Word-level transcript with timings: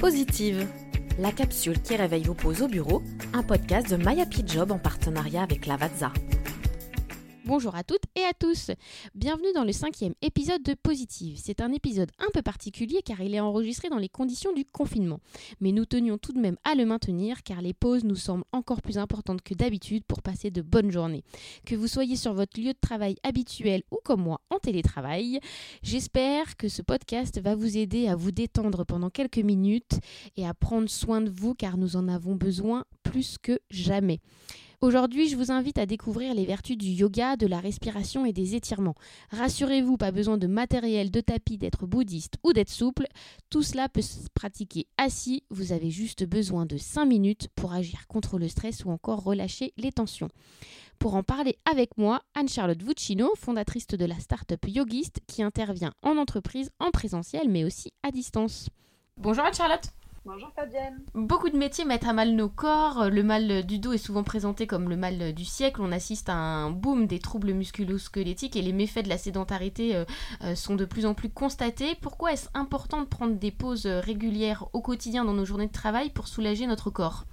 Positive, 0.00 0.64
la 1.18 1.32
capsule 1.32 1.80
qui 1.82 1.96
réveille 1.96 2.22
vos 2.22 2.34
pauses 2.34 2.62
au 2.62 2.68
bureau, 2.68 3.02
un 3.32 3.42
podcast 3.42 3.90
de 3.90 3.96
My 3.96 4.20
Happy 4.20 4.44
Job 4.46 4.70
en 4.70 4.78
partenariat 4.78 5.42
avec 5.42 5.66
Lavazza. 5.66 6.12
Bonjour 7.48 7.74
à 7.74 7.82
toutes 7.82 8.02
et 8.14 8.24
à 8.24 8.34
tous. 8.38 8.72
Bienvenue 9.14 9.54
dans 9.54 9.64
le 9.64 9.72
cinquième 9.72 10.12
épisode 10.20 10.62
de 10.62 10.74
Positive. 10.74 11.38
C'est 11.42 11.62
un 11.62 11.72
épisode 11.72 12.10
un 12.18 12.28
peu 12.34 12.42
particulier 12.42 13.00
car 13.02 13.22
il 13.22 13.34
est 13.34 13.40
enregistré 13.40 13.88
dans 13.88 13.96
les 13.96 14.10
conditions 14.10 14.52
du 14.52 14.66
confinement. 14.66 15.20
Mais 15.58 15.72
nous 15.72 15.86
tenions 15.86 16.18
tout 16.18 16.34
de 16.34 16.40
même 16.40 16.58
à 16.64 16.74
le 16.74 16.84
maintenir 16.84 17.42
car 17.44 17.62
les 17.62 17.72
pauses 17.72 18.04
nous 18.04 18.16
semblent 18.16 18.44
encore 18.52 18.82
plus 18.82 18.98
importantes 18.98 19.40
que 19.40 19.54
d'habitude 19.54 20.04
pour 20.04 20.20
passer 20.20 20.50
de 20.50 20.60
bonnes 20.60 20.90
journées. 20.90 21.24
Que 21.64 21.74
vous 21.74 21.88
soyez 21.88 22.16
sur 22.16 22.34
votre 22.34 22.60
lieu 22.60 22.74
de 22.74 22.78
travail 22.78 23.16
habituel 23.22 23.82
ou 23.90 23.96
comme 24.04 24.20
moi 24.20 24.42
en 24.50 24.58
télétravail, 24.58 25.40
j'espère 25.82 26.54
que 26.58 26.68
ce 26.68 26.82
podcast 26.82 27.40
va 27.40 27.54
vous 27.54 27.78
aider 27.78 28.08
à 28.08 28.14
vous 28.14 28.30
détendre 28.30 28.84
pendant 28.84 29.08
quelques 29.08 29.38
minutes 29.38 30.00
et 30.36 30.46
à 30.46 30.52
prendre 30.52 30.90
soin 30.90 31.22
de 31.22 31.30
vous 31.30 31.54
car 31.54 31.78
nous 31.78 31.96
en 31.96 32.08
avons 32.08 32.36
besoin 32.36 32.84
plus 33.02 33.38
que 33.38 33.58
jamais. 33.70 34.20
Aujourd'hui, 34.80 35.28
je 35.28 35.34
vous 35.34 35.50
invite 35.50 35.76
à 35.78 35.86
découvrir 35.86 36.34
les 36.34 36.46
vertus 36.46 36.76
du 36.76 36.86
yoga, 36.86 37.34
de 37.34 37.48
la 37.48 37.58
respiration 37.58 38.24
et 38.24 38.32
des 38.32 38.54
étirements. 38.54 38.94
Rassurez-vous, 39.32 39.96
pas 39.96 40.12
besoin 40.12 40.38
de 40.38 40.46
matériel, 40.46 41.10
de 41.10 41.20
tapis, 41.20 41.58
d'être 41.58 41.84
bouddhiste 41.84 42.36
ou 42.44 42.52
d'être 42.52 42.70
souple. 42.70 43.08
Tout 43.50 43.64
cela 43.64 43.88
peut 43.88 44.02
se 44.02 44.28
pratiquer 44.34 44.86
assis. 44.96 45.42
Vous 45.50 45.72
avez 45.72 45.90
juste 45.90 46.24
besoin 46.24 46.64
de 46.64 46.76
5 46.76 47.06
minutes 47.06 47.48
pour 47.56 47.72
agir 47.72 48.06
contre 48.06 48.38
le 48.38 48.46
stress 48.46 48.84
ou 48.84 48.90
encore 48.90 49.24
relâcher 49.24 49.72
les 49.78 49.90
tensions. 49.90 50.28
Pour 51.00 51.16
en 51.16 51.24
parler 51.24 51.58
avec 51.68 51.98
moi, 51.98 52.22
Anne-Charlotte 52.36 52.80
Vuccino, 52.80 53.32
fondatrice 53.34 53.88
de 53.88 54.04
la 54.04 54.20
start-up 54.20 54.64
Yogist 54.64 55.18
qui 55.26 55.42
intervient 55.42 55.92
en 56.02 56.16
entreprise, 56.16 56.70
en 56.78 56.92
présentiel 56.92 57.48
mais 57.48 57.64
aussi 57.64 57.92
à 58.04 58.12
distance. 58.12 58.68
Bonjour 59.16 59.44
Anne-Charlotte 59.44 59.90
Bonjour 60.30 60.52
Fabienne. 60.52 61.02
Beaucoup 61.14 61.48
de 61.48 61.56
métiers 61.56 61.86
mettent 61.86 62.06
à 62.06 62.12
mal 62.12 62.32
nos 62.32 62.50
corps. 62.50 63.08
Le 63.08 63.22
mal 63.22 63.64
du 63.64 63.78
dos 63.78 63.94
est 63.94 63.98
souvent 63.98 64.24
présenté 64.24 64.66
comme 64.66 64.90
le 64.90 64.96
mal 64.98 65.32
du 65.32 65.46
siècle. 65.46 65.80
On 65.80 65.90
assiste 65.90 66.28
à 66.28 66.34
un 66.34 66.70
boom 66.70 67.06
des 67.06 67.18
troubles 67.18 67.54
musculo-squelettiques 67.54 68.54
et 68.54 68.60
les 68.60 68.74
méfaits 68.74 69.04
de 69.04 69.08
la 69.08 69.16
sédentarité 69.16 69.96
euh, 69.96 70.04
euh, 70.44 70.54
sont 70.54 70.76
de 70.76 70.84
plus 70.84 71.06
en 71.06 71.14
plus 71.14 71.30
constatés. 71.30 71.94
Pourquoi 71.94 72.34
est-ce 72.34 72.50
important 72.52 73.00
de 73.00 73.06
prendre 73.06 73.36
des 73.36 73.50
pauses 73.50 73.86
régulières 73.86 74.66
au 74.74 74.82
quotidien 74.82 75.24
dans 75.24 75.32
nos 75.32 75.46
journées 75.46 75.68
de 75.68 75.72
travail 75.72 76.10
pour 76.10 76.28
soulager 76.28 76.66
notre 76.66 76.90
corps? 76.90 77.24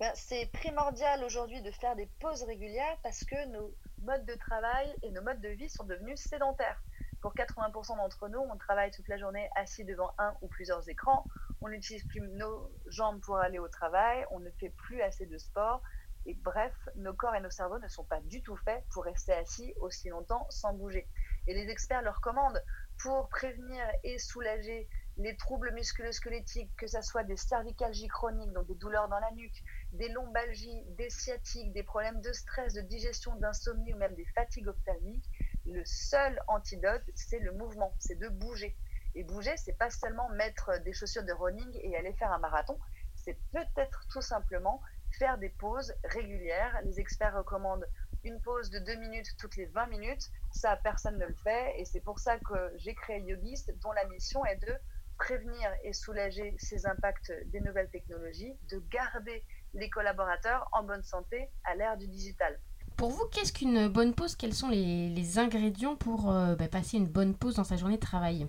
Ben, 0.00 0.12
C'est 0.14 0.50
primordial 0.50 1.22
aujourd'hui 1.24 1.60
de 1.60 1.70
faire 1.72 1.94
des 1.94 2.08
pauses 2.20 2.44
régulières 2.44 2.96
parce 3.02 3.22
que 3.22 3.52
nos 3.52 3.70
modes 4.02 4.24
de 4.24 4.34
travail 4.34 4.94
et 5.02 5.10
nos 5.10 5.20
modes 5.20 5.42
de 5.42 5.50
vie 5.50 5.68
sont 5.68 5.84
devenus 5.84 6.18
sédentaires. 6.18 6.80
Pour 7.24 7.32
80% 7.32 7.96
d'entre 7.96 8.28
nous, 8.28 8.38
on 8.38 8.56
travaille 8.58 8.90
toute 8.90 9.08
la 9.08 9.16
journée 9.16 9.48
assis 9.56 9.82
devant 9.82 10.12
un 10.18 10.34
ou 10.42 10.46
plusieurs 10.46 10.86
écrans. 10.90 11.24
On 11.64 11.70
n'utilise 11.70 12.04
plus 12.08 12.20
nos 12.20 12.70
jambes 12.88 13.22
pour 13.22 13.38
aller 13.38 13.58
au 13.58 13.68
travail. 13.68 14.26
On 14.32 14.38
ne 14.38 14.50
fait 14.60 14.68
plus 14.68 15.00
assez 15.00 15.24
de 15.24 15.38
sport. 15.38 15.80
Et 16.26 16.34
bref, 16.34 16.74
nos 16.96 17.14
corps 17.14 17.34
et 17.34 17.40
nos 17.40 17.48
cerveaux 17.48 17.78
ne 17.78 17.88
sont 17.88 18.04
pas 18.04 18.20
du 18.20 18.42
tout 18.42 18.56
faits 18.66 18.84
pour 18.90 19.04
rester 19.04 19.32
assis 19.32 19.72
aussi 19.80 20.10
longtemps 20.10 20.46
sans 20.50 20.74
bouger. 20.74 21.08
Et 21.46 21.54
les 21.54 21.70
experts 21.70 22.02
leur 22.02 22.20
commandent 22.20 22.62
pour 23.02 23.30
prévenir 23.30 23.82
et 24.02 24.18
soulager 24.18 24.90
les 25.16 25.36
troubles 25.38 25.72
musculo-squelettiques, 25.72 26.74
que 26.76 26.86
ce 26.86 27.00
soit 27.00 27.24
des 27.24 27.36
cervicalgies 27.36 28.08
chroniques, 28.08 28.52
donc 28.52 28.66
des 28.66 28.74
douleurs 28.74 29.08
dans 29.08 29.20
la 29.20 29.30
nuque, 29.32 29.64
des 29.92 30.08
lombalgies, 30.08 30.84
des 30.98 31.08
sciatiques, 31.08 31.72
des 31.72 31.82
problèmes 31.82 32.20
de 32.20 32.32
stress, 32.32 32.74
de 32.74 32.82
digestion, 32.82 33.36
d'insomnie 33.36 33.94
ou 33.94 33.96
même 33.96 34.14
des 34.16 34.26
fatigues 34.34 34.68
ophtalmiques, 34.68 35.30
le 35.64 35.82
seul 35.86 36.38
antidote, 36.46 37.04
c'est 37.14 37.38
le 37.38 37.52
mouvement, 37.52 37.94
c'est 37.98 38.18
de 38.18 38.28
bouger. 38.28 38.76
Et 39.14 39.24
bouger, 39.24 39.56
c'est 39.56 39.78
pas 39.78 39.90
seulement 39.90 40.28
mettre 40.30 40.82
des 40.84 40.92
chaussures 40.92 41.24
de 41.24 41.32
running 41.32 41.70
et 41.82 41.96
aller 41.96 42.12
faire 42.14 42.32
un 42.32 42.38
marathon, 42.38 42.78
c'est 43.14 43.38
peut-être 43.52 44.06
tout 44.10 44.20
simplement 44.20 44.80
faire 45.18 45.38
des 45.38 45.50
pauses 45.50 45.94
régulières. 46.04 46.80
Les 46.84 47.00
experts 47.00 47.36
recommandent 47.36 47.86
une 48.24 48.40
pause 48.40 48.70
de 48.70 48.78
2 48.78 48.96
minutes 48.96 49.28
toutes 49.38 49.56
les 49.56 49.66
20 49.66 49.86
minutes. 49.86 50.30
Ça, 50.52 50.76
personne 50.82 51.18
ne 51.18 51.26
le 51.26 51.34
fait. 51.34 51.78
Et 51.78 51.84
c'est 51.84 52.00
pour 52.00 52.18
ça 52.18 52.38
que 52.38 52.72
j'ai 52.76 52.94
créé 52.94 53.20
Yogist, 53.20 53.72
dont 53.80 53.92
la 53.92 54.04
mission 54.06 54.44
est 54.44 54.56
de 54.56 54.74
prévenir 55.16 55.70
et 55.84 55.92
soulager 55.92 56.54
ces 56.58 56.86
impacts 56.86 57.32
des 57.46 57.60
nouvelles 57.60 57.90
technologies, 57.90 58.52
de 58.70 58.82
garder 58.90 59.44
les 59.74 59.88
collaborateurs 59.90 60.68
en 60.72 60.82
bonne 60.82 61.04
santé 61.04 61.48
à 61.64 61.74
l'ère 61.76 61.96
du 61.96 62.08
digital. 62.08 62.58
Pour 62.96 63.10
vous, 63.10 63.24
qu'est-ce 63.26 63.52
qu'une 63.52 63.88
bonne 63.88 64.14
pause? 64.14 64.36
Quels 64.36 64.54
sont 64.54 64.68
les, 64.68 65.38
ingrédients 65.38 65.96
pour 65.96 66.30
euh, 66.30 66.54
bah, 66.56 66.68
passer 66.68 66.96
une 66.96 67.08
bonne 67.08 67.34
pause 67.34 67.56
dans 67.56 67.64
sa 67.64 67.76
journée 67.76 67.96
de 67.96 68.00
travail? 68.00 68.46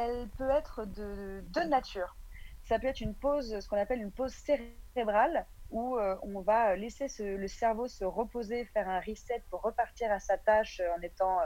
Elle 0.00 0.28
peut 0.38 0.50
être 0.50 0.84
de 0.84 1.42
deux 1.48 1.64
natures. 1.64 2.16
Ça 2.62 2.78
peut 2.78 2.86
être 2.86 3.00
une 3.00 3.16
pause, 3.16 3.58
ce 3.58 3.68
qu'on 3.68 3.76
appelle 3.76 4.00
une 4.00 4.12
pause 4.12 4.32
cérébrale, 4.32 5.44
où 5.70 5.98
euh, 5.98 6.16
on 6.22 6.40
va 6.40 6.76
laisser 6.76 7.08
le 7.18 7.48
cerveau 7.48 7.88
se 7.88 8.04
reposer, 8.04 8.64
faire 8.66 8.88
un 8.88 9.00
reset 9.00 9.42
pour 9.50 9.60
repartir 9.62 10.12
à 10.12 10.20
sa 10.20 10.38
tâche 10.38 10.78
euh, 10.78 10.96
en 10.96 11.02
étant 11.02 11.38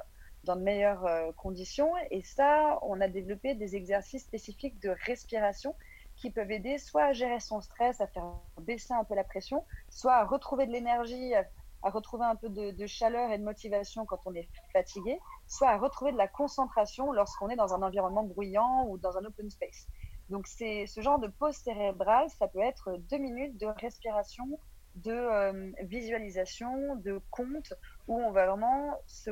dans 0.44 0.56
de 0.56 0.60
meilleures 0.60 1.34
conditions. 1.36 1.92
Et 2.10 2.20
ça, 2.22 2.78
on 2.82 3.00
a 3.00 3.08
développé 3.08 3.54
des 3.54 3.74
exercices 3.74 4.24
spécifiques 4.24 4.78
de 4.80 4.90
respiration 5.06 5.74
qui 6.16 6.30
peuvent 6.30 6.50
aider 6.50 6.76
soit 6.76 7.04
à 7.04 7.12
gérer 7.12 7.40
son 7.40 7.60
stress, 7.62 8.00
à 8.02 8.06
faire 8.06 8.34
baisser 8.60 8.92
un 8.92 9.04
peu 9.04 9.14
la 9.14 9.24
pression, 9.24 9.64
soit 9.88 10.16
à 10.16 10.24
retrouver 10.24 10.66
de 10.66 10.72
l'énergie, 10.72 11.34
à, 11.34 11.44
retrouver 11.90 12.24
un 12.24 12.36
peu 12.36 12.48
de, 12.48 12.86
chaleur 12.86 13.30
et 13.30 13.38
de 13.38 13.44
motivation 13.44 14.06
quand 14.06 14.20
on 14.26 14.34
est 14.34 14.48
fatigué, 14.72 15.18
soit 15.46 15.70
à 15.70 15.78
retrouver 15.78 16.12
de 16.12 16.16
la 16.16 16.28
concentration 16.28 17.12
lorsqu'on 17.12 17.48
est 17.48 17.56
dans 17.56 17.74
un 17.74 17.82
environnement 17.82 18.24
bruyant 18.24 18.86
ou 18.88 18.98
dans 18.98 19.16
un 19.16 19.24
open 19.24 19.50
space. 19.50 19.88
Donc 20.30 20.46
c'est 20.46 20.86
ce 20.86 21.00
genre 21.00 21.18
de 21.18 21.28
pause 21.28 21.56
cérébrale, 21.56 22.28
ça 22.30 22.48
peut 22.48 22.60
être 22.60 22.96
deux 23.10 23.18
minutes 23.18 23.58
de 23.58 23.66
respiration, 23.66 24.46
de 24.94 25.12
euh, 25.12 25.72
visualisation, 25.82 26.96
de 26.96 27.20
compte, 27.30 27.74
où 28.08 28.18
on 28.18 28.30
va 28.30 28.46
vraiment 28.46 28.94
se 29.06 29.30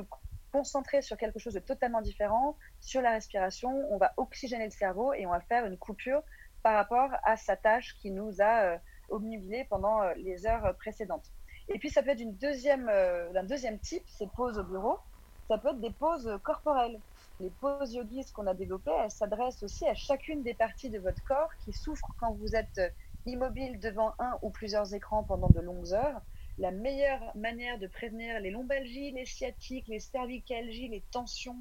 concentrer 0.53 1.01
sur 1.03 1.17
quelque 1.17 1.39
chose 1.39 1.55
de 1.55 1.61
totalement 1.61 2.03
différent, 2.03 2.57
sur 2.81 3.03
la 3.03 3.13
respiration, 3.13 3.71
on 3.91 3.99
va 3.99 4.13
oxygéner 4.17 4.65
le 4.65 4.71
cerveau 4.71 5.13
et 5.15 5.27
on 5.27 5.31
va 5.31 5.41
faire 5.41 5.65
une 5.65 5.79
coupure 5.79 6.23
par 6.63 6.75
rapport 6.75 7.11
à 7.25 7.37
sa 7.37 7.57
tâche 7.57 7.97
qui 8.01 8.11
nous 8.11 8.41
a 8.41 8.75
euh, 8.75 8.79
pendant 9.69 10.03
euh, 10.03 10.15
les 10.17 10.47
heures 10.47 10.75
précédentes. 10.79 11.31
Et 11.73 11.79
puis 11.79 11.89
ça 11.89 12.03
peut 12.03 12.11
être 12.11 12.21
euh, 12.21 13.33
un 13.35 13.45
deuxième 13.45 13.79
type, 13.79 14.03
c'est 14.09 14.31
pause 14.33 14.59
au 14.59 14.65
bureau. 14.65 14.99
Ça 15.47 15.57
peut 15.59 15.69
être 15.69 15.81
des 15.81 15.93
pauses 15.93 16.31
corporelles. 16.43 17.01
Les 17.39 17.51
pauses 17.51 17.95
yogis 17.95 18.31
qu'on 18.33 18.47
a 18.47 18.55
développées, 18.55 18.91
elles 19.03 19.11
s'adressent 19.11 19.63
aussi 19.63 19.87
à 19.87 19.95
chacune 19.95 20.43
des 20.43 20.55
parties 20.55 20.91
de 20.91 20.99
votre 20.99 21.23
corps 21.25 21.51
qui 21.65 21.73
souffrent 21.73 22.15
quand 22.19 22.35
vous 22.35 22.55
êtes 22.57 22.81
immobile 23.25 23.79
devant 23.79 24.15
un 24.19 24.39
ou 24.43 24.51
plusieurs 24.51 24.95
écrans 24.95 25.25
pendant 25.25 25.49
de 25.49 25.61
longues 25.61 25.93
heures. 25.93 26.21
La 26.59 26.73
meilleure 26.73 27.35
manière 27.37 27.79
de 27.79 27.87
prévenir 27.87 28.41
les 28.41 28.51
lombalgies, 28.51 29.13
les 29.13 29.25
sciatiques, 29.25 29.89
les 29.89 30.01
cervicalgies, 30.01 30.89
les 30.89 31.05
tensions, 31.11 31.57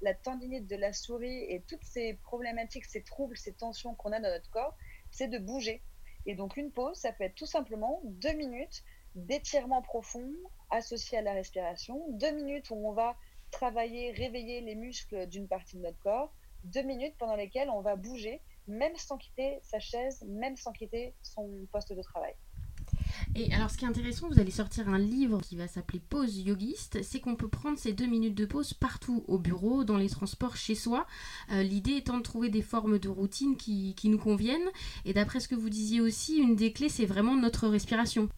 la 0.00 0.14
tendinite 0.14 0.66
de 0.66 0.76
la 0.76 0.92
souris 0.92 1.44
et 1.48 1.64
toutes 1.68 1.84
ces 1.84 2.14
problématiques, 2.22 2.86
ces 2.86 3.02
troubles, 3.02 3.36
ces 3.36 3.54
tensions 3.54 3.94
qu'on 3.94 4.12
a 4.12 4.20
dans 4.20 4.30
notre 4.30 4.50
corps, 4.50 4.76
c'est 5.10 5.28
de 5.28 5.38
bouger. 5.38 5.82
Et 6.26 6.34
donc 6.34 6.56
une 6.56 6.72
pause, 6.72 6.96
ça 6.96 7.12
peut 7.12 7.24
être 7.24 7.34
tout 7.34 7.46
simplement 7.46 8.00
deux 8.04 8.34
minutes 8.34 8.84
d'étirement 9.26 9.82
profond 9.82 10.30
associé 10.70 11.18
à 11.18 11.22
la 11.22 11.32
respiration, 11.32 12.02
deux 12.10 12.32
minutes 12.32 12.70
où 12.70 12.88
on 12.88 12.92
va 12.92 13.16
travailler, 13.50 14.12
réveiller 14.12 14.60
les 14.60 14.74
muscles 14.74 15.26
d'une 15.26 15.48
partie 15.48 15.76
de 15.76 15.82
notre 15.82 15.98
corps, 15.98 16.32
deux 16.64 16.82
minutes 16.82 17.14
pendant 17.18 17.36
lesquelles 17.36 17.70
on 17.70 17.80
va 17.80 17.96
bouger, 17.96 18.40
même 18.66 18.96
sans 18.96 19.16
quitter 19.16 19.58
sa 19.62 19.80
chaise, 19.80 20.24
même 20.28 20.56
sans 20.56 20.72
quitter 20.72 21.14
son 21.22 21.48
poste 21.72 21.92
de 21.92 22.02
travail. 22.02 22.34
Et 23.34 23.52
alors, 23.52 23.70
ce 23.70 23.76
qui 23.76 23.84
est 23.84 23.88
intéressant, 23.88 24.28
vous 24.28 24.40
allez 24.40 24.50
sortir 24.50 24.88
un 24.88 24.98
livre 24.98 25.40
qui 25.40 25.56
va 25.56 25.68
s'appeler 25.68 26.00
Pause 26.00 26.38
yogiste. 26.38 27.02
C'est 27.02 27.20
qu'on 27.20 27.36
peut 27.36 27.48
prendre 27.48 27.78
ces 27.78 27.92
deux 27.92 28.06
minutes 28.06 28.34
de 28.34 28.46
pause 28.46 28.74
partout, 28.74 29.24
au 29.28 29.38
bureau, 29.38 29.84
dans 29.84 29.96
les 29.96 30.08
transports, 30.08 30.56
chez 30.56 30.74
soi. 30.74 31.06
Euh, 31.52 31.62
l'idée 31.62 31.96
étant 31.96 32.18
de 32.18 32.22
trouver 32.22 32.48
des 32.48 32.62
formes 32.62 32.98
de 32.98 33.08
routine 33.08 33.56
qui, 33.56 33.94
qui 33.94 34.08
nous 34.08 34.18
conviennent. 34.18 34.68
Et 35.04 35.12
d'après 35.12 35.40
ce 35.40 35.48
que 35.48 35.54
vous 35.54 35.70
disiez 35.70 36.00
aussi, 36.00 36.38
une 36.38 36.56
des 36.56 36.72
clés, 36.72 36.88
c'est 36.88 37.06
vraiment 37.06 37.36
notre 37.36 37.68
respiration. 37.68 38.28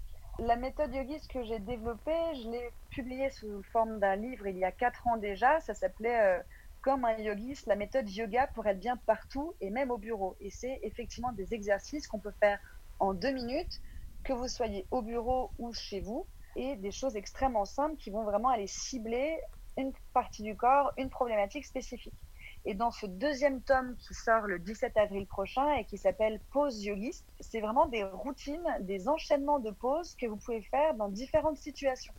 La 0.40 0.56
méthode 0.56 0.94
yogiste 0.94 1.30
que 1.30 1.42
j'ai 1.42 1.58
développée, 1.58 2.34
je 2.42 2.48
l'ai 2.48 2.70
publiée 2.88 3.28
sous 3.28 3.62
forme 3.64 4.00
d'un 4.00 4.16
livre 4.16 4.46
il 4.46 4.56
y 4.56 4.64
a 4.64 4.72
quatre 4.72 5.06
ans 5.06 5.18
déjà. 5.18 5.60
Ça 5.60 5.74
s'appelait 5.74 6.18
euh, 6.18 6.42
Comme 6.80 7.04
un 7.04 7.18
yogiste, 7.18 7.66
la 7.66 7.76
méthode 7.76 8.08
yoga 8.08 8.46
pour 8.54 8.66
être 8.66 8.78
bien 8.78 8.96
partout 9.04 9.54
et 9.60 9.68
même 9.68 9.90
au 9.90 9.98
bureau. 9.98 10.38
Et 10.40 10.48
c'est 10.48 10.80
effectivement 10.82 11.32
des 11.32 11.52
exercices 11.52 12.06
qu'on 12.06 12.20
peut 12.20 12.32
faire 12.40 12.58
en 13.00 13.12
deux 13.12 13.32
minutes 13.32 13.82
que 14.24 14.32
vous 14.32 14.48
soyez 14.48 14.86
au 14.90 15.02
bureau 15.02 15.52
ou 15.58 15.74
chez 15.74 16.00
vous, 16.00 16.26
et 16.56 16.76
des 16.76 16.90
choses 16.90 17.16
extrêmement 17.16 17.66
simples 17.66 17.96
qui 17.96 18.08
vont 18.08 18.24
vraiment 18.24 18.48
aller 18.48 18.66
cibler 18.66 19.38
une 19.76 19.92
partie 20.14 20.42
du 20.42 20.56
corps, 20.56 20.90
une 20.96 21.10
problématique 21.10 21.66
spécifique. 21.66 22.14
Et 22.66 22.74
dans 22.74 22.90
ce 22.90 23.06
deuxième 23.06 23.62
tome 23.62 23.96
qui 23.96 24.12
sort 24.12 24.42
le 24.42 24.58
17 24.58 24.96
avril 24.98 25.26
prochain 25.26 25.72
et 25.76 25.84
qui 25.86 25.96
s'appelle 25.96 26.40
Pause 26.52 26.84
Yogiste, 26.84 27.26
c'est 27.40 27.60
vraiment 27.60 27.86
des 27.86 28.04
routines, 28.04 28.76
des 28.80 29.08
enchaînements 29.08 29.60
de 29.60 29.70
pauses 29.70 30.14
que 30.16 30.26
vous 30.26 30.36
pouvez 30.36 30.62
faire 30.62 30.94
dans 30.94 31.08
différentes 31.08 31.56
situations. 31.56 32.12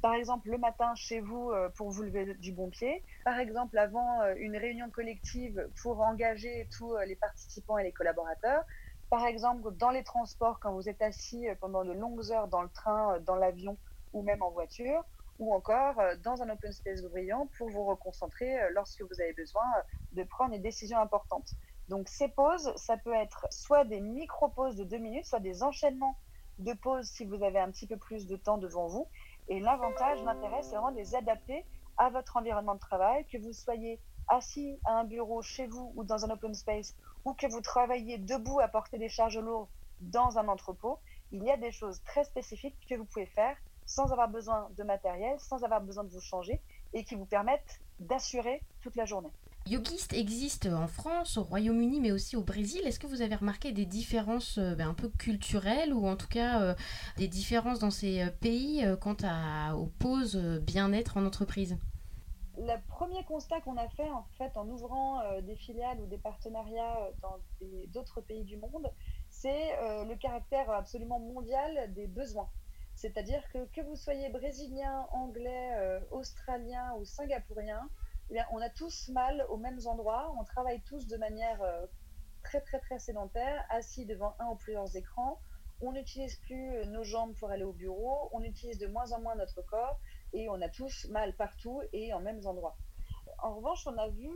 Par 0.00 0.14
exemple, 0.14 0.48
le 0.50 0.58
matin 0.58 0.94
chez 0.94 1.18
vous 1.18 1.50
euh, 1.50 1.68
pour 1.70 1.90
vous 1.90 2.04
lever 2.04 2.34
du 2.34 2.52
bon 2.52 2.70
pied. 2.70 3.04
Par 3.24 3.40
exemple, 3.40 3.76
avant 3.76 4.22
euh, 4.22 4.34
une 4.38 4.56
réunion 4.56 4.88
collective 4.90 5.68
pour 5.82 6.00
engager 6.00 6.68
tous 6.76 6.96
les 6.98 7.16
participants 7.16 7.78
et 7.78 7.82
les 7.82 7.92
collaborateurs. 7.92 8.62
Par 9.10 9.26
exemple, 9.26 9.74
dans 9.74 9.90
les 9.90 10.04
transports, 10.04 10.60
quand 10.60 10.72
vous 10.74 10.88
êtes 10.88 11.02
assis 11.02 11.46
pendant 11.60 11.84
de 11.84 11.92
longues 11.92 12.30
heures 12.30 12.46
dans 12.46 12.62
le 12.62 12.68
train, 12.68 13.18
dans 13.20 13.34
l'avion 13.34 13.76
ou 14.12 14.22
même 14.22 14.42
en 14.42 14.50
voiture 14.50 15.02
ou 15.38 15.54
encore 15.54 15.98
euh, 16.00 16.16
dans 16.24 16.42
un 16.42 16.50
open 16.50 16.72
space 16.72 17.02
brillant 17.02 17.48
pour 17.56 17.68
vous 17.70 17.84
reconcentrer 17.84 18.60
euh, 18.60 18.70
lorsque 18.72 19.02
vous 19.02 19.20
avez 19.20 19.32
besoin 19.32 19.62
euh, 19.62 19.82
de 20.12 20.24
prendre 20.24 20.52
des 20.52 20.58
décisions 20.58 20.98
importantes. 20.98 21.50
Donc 21.88 22.08
ces 22.08 22.28
pauses, 22.28 22.72
ça 22.76 22.96
peut 22.96 23.14
être 23.14 23.46
soit 23.50 23.84
des 23.84 24.00
micro-pauses 24.00 24.76
de 24.76 24.84
deux 24.84 24.98
minutes, 24.98 25.26
soit 25.26 25.40
des 25.40 25.62
enchaînements 25.62 26.16
de 26.58 26.72
pauses 26.72 27.06
si 27.06 27.24
vous 27.24 27.42
avez 27.42 27.60
un 27.60 27.70
petit 27.70 27.86
peu 27.86 27.96
plus 27.96 28.26
de 28.26 28.36
temps 28.36 28.58
devant 28.58 28.88
vous. 28.88 29.08
Et 29.48 29.60
l'avantage, 29.60 30.22
l'intérêt, 30.24 30.62
c'est 30.62 30.72
vraiment 30.72 30.90
de 30.90 30.96
les 30.96 31.14
adapter 31.14 31.64
à 31.96 32.10
votre 32.10 32.36
environnement 32.36 32.74
de 32.74 32.80
travail, 32.80 33.24
que 33.26 33.38
vous 33.38 33.52
soyez 33.52 34.00
assis 34.28 34.78
à 34.84 34.98
un 34.98 35.04
bureau 35.04 35.40
chez 35.40 35.66
vous 35.66 35.92
ou 35.96 36.04
dans 36.04 36.24
un 36.24 36.30
open 36.30 36.54
space, 36.54 36.94
ou 37.24 37.32
que 37.32 37.46
vous 37.46 37.60
travaillez 37.60 38.18
debout 38.18 38.60
à 38.60 38.68
porter 38.68 38.98
des 38.98 39.08
charges 39.08 39.38
lourdes 39.38 39.68
dans 40.00 40.38
un 40.38 40.48
entrepôt. 40.48 40.98
Il 41.32 41.42
y 41.42 41.50
a 41.50 41.56
des 41.56 41.72
choses 41.72 42.02
très 42.04 42.24
spécifiques 42.24 42.76
que 42.88 42.94
vous 42.96 43.04
pouvez 43.04 43.26
faire 43.26 43.56
sans 43.88 44.12
avoir 44.12 44.28
besoin 44.28 44.68
de 44.76 44.84
matériel, 44.84 45.40
sans 45.40 45.64
avoir 45.64 45.80
besoin 45.80 46.04
de 46.04 46.10
vous 46.10 46.20
changer 46.20 46.60
et 46.92 47.04
qui 47.04 47.16
vous 47.16 47.24
permettent 47.24 47.80
d'assurer 47.98 48.62
toute 48.82 48.94
la 48.94 49.06
journée. 49.06 49.30
Yogist 49.66 50.12
existe 50.12 50.66
en 50.66 50.86
France, 50.86 51.36
au 51.36 51.42
Royaume-Uni, 51.42 52.00
mais 52.00 52.12
aussi 52.12 52.36
au 52.36 52.42
Brésil. 52.42 52.80
Est-ce 52.86 52.98
que 52.98 53.06
vous 53.06 53.22
avez 53.22 53.34
remarqué 53.34 53.72
des 53.72 53.84
différences 53.84 54.58
euh, 54.58 54.74
ben, 54.74 54.88
un 54.88 54.94
peu 54.94 55.08
culturelles 55.08 55.92
ou 55.92 56.06
en 56.06 56.16
tout 56.16 56.28
cas 56.28 56.62
euh, 56.62 56.74
des 57.16 57.28
différences 57.28 57.78
dans 57.78 57.90
ces 57.90 58.22
euh, 58.22 58.30
pays 58.30 58.86
quant 59.00 59.16
à, 59.22 59.74
aux 59.74 59.86
pauses 59.86 60.36
bien-être 60.36 61.16
en 61.16 61.26
entreprise? 61.26 61.76
Le 62.56 62.76
premier 62.88 63.24
constat 63.24 63.60
qu'on 63.60 63.76
a 63.76 63.88
fait 63.90 64.08
en 64.10 64.26
fait 64.36 64.56
en 64.56 64.66
ouvrant 64.68 65.20
des 65.42 65.54
filiales 65.54 66.00
ou 66.00 66.06
des 66.06 66.18
partenariats 66.18 67.10
dans 67.22 67.38
d'autres 67.92 68.20
pays 68.20 68.42
du 68.42 68.56
monde, 68.56 68.90
c'est 69.30 69.76
le 69.80 70.16
caractère 70.16 70.68
absolument 70.72 71.20
mondial 71.20 71.92
des 71.94 72.08
besoins. 72.08 72.48
C'est-à-dire 72.98 73.40
que 73.52 73.64
que 73.66 73.80
vous 73.82 73.94
soyez 73.94 74.28
brésilien, 74.28 75.06
anglais, 75.12 75.70
euh, 75.76 76.00
australien 76.10 76.94
ou 76.96 77.04
singapourien, 77.04 77.88
eh 78.30 78.40
on 78.50 78.60
a 78.60 78.68
tous 78.70 79.08
mal 79.10 79.46
aux 79.50 79.56
mêmes 79.56 79.78
endroits. 79.86 80.34
On 80.36 80.42
travaille 80.42 80.82
tous 80.82 81.06
de 81.06 81.16
manière 81.16 81.62
euh, 81.62 81.86
très 82.42 82.60
très 82.60 82.80
très 82.80 82.98
sédentaire, 82.98 83.64
assis 83.70 84.04
devant 84.04 84.34
un 84.40 84.46
ou 84.46 84.56
plusieurs 84.56 84.96
écrans. 84.96 85.38
On 85.80 85.92
n'utilise 85.92 86.34
plus 86.40 86.74
euh, 86.74 86.86
nos 86.86 87.04
jambes 87.04 87.36
pour 87.36 87.52
aller 87.52 87.62
au 87.62 87.72
bureau. 87.72 88.30
On 88.32 88.42
utilise 88.42 88.78
de 88.78 88.88
moins 88.88 89.12
en 89.12 89.20
moins 89.20 89.36
notre 89.36 89.62
corps 89.62 90.00
et 90.32 90.48
on 90.48 90.60
a 90.60 90.68
tous 90.68 91.06
mal 91.10 91.36
partout 91.36 91.80
et 91.92 92.12
en 92.12 92.18
mêmes 92.18 92.44
endroits. 92.46 92.76
En 93.38 93.54
revanche, 93.54 93.86
on 93.86 93.96
a 93.96 94.08
vu 94.08 94.32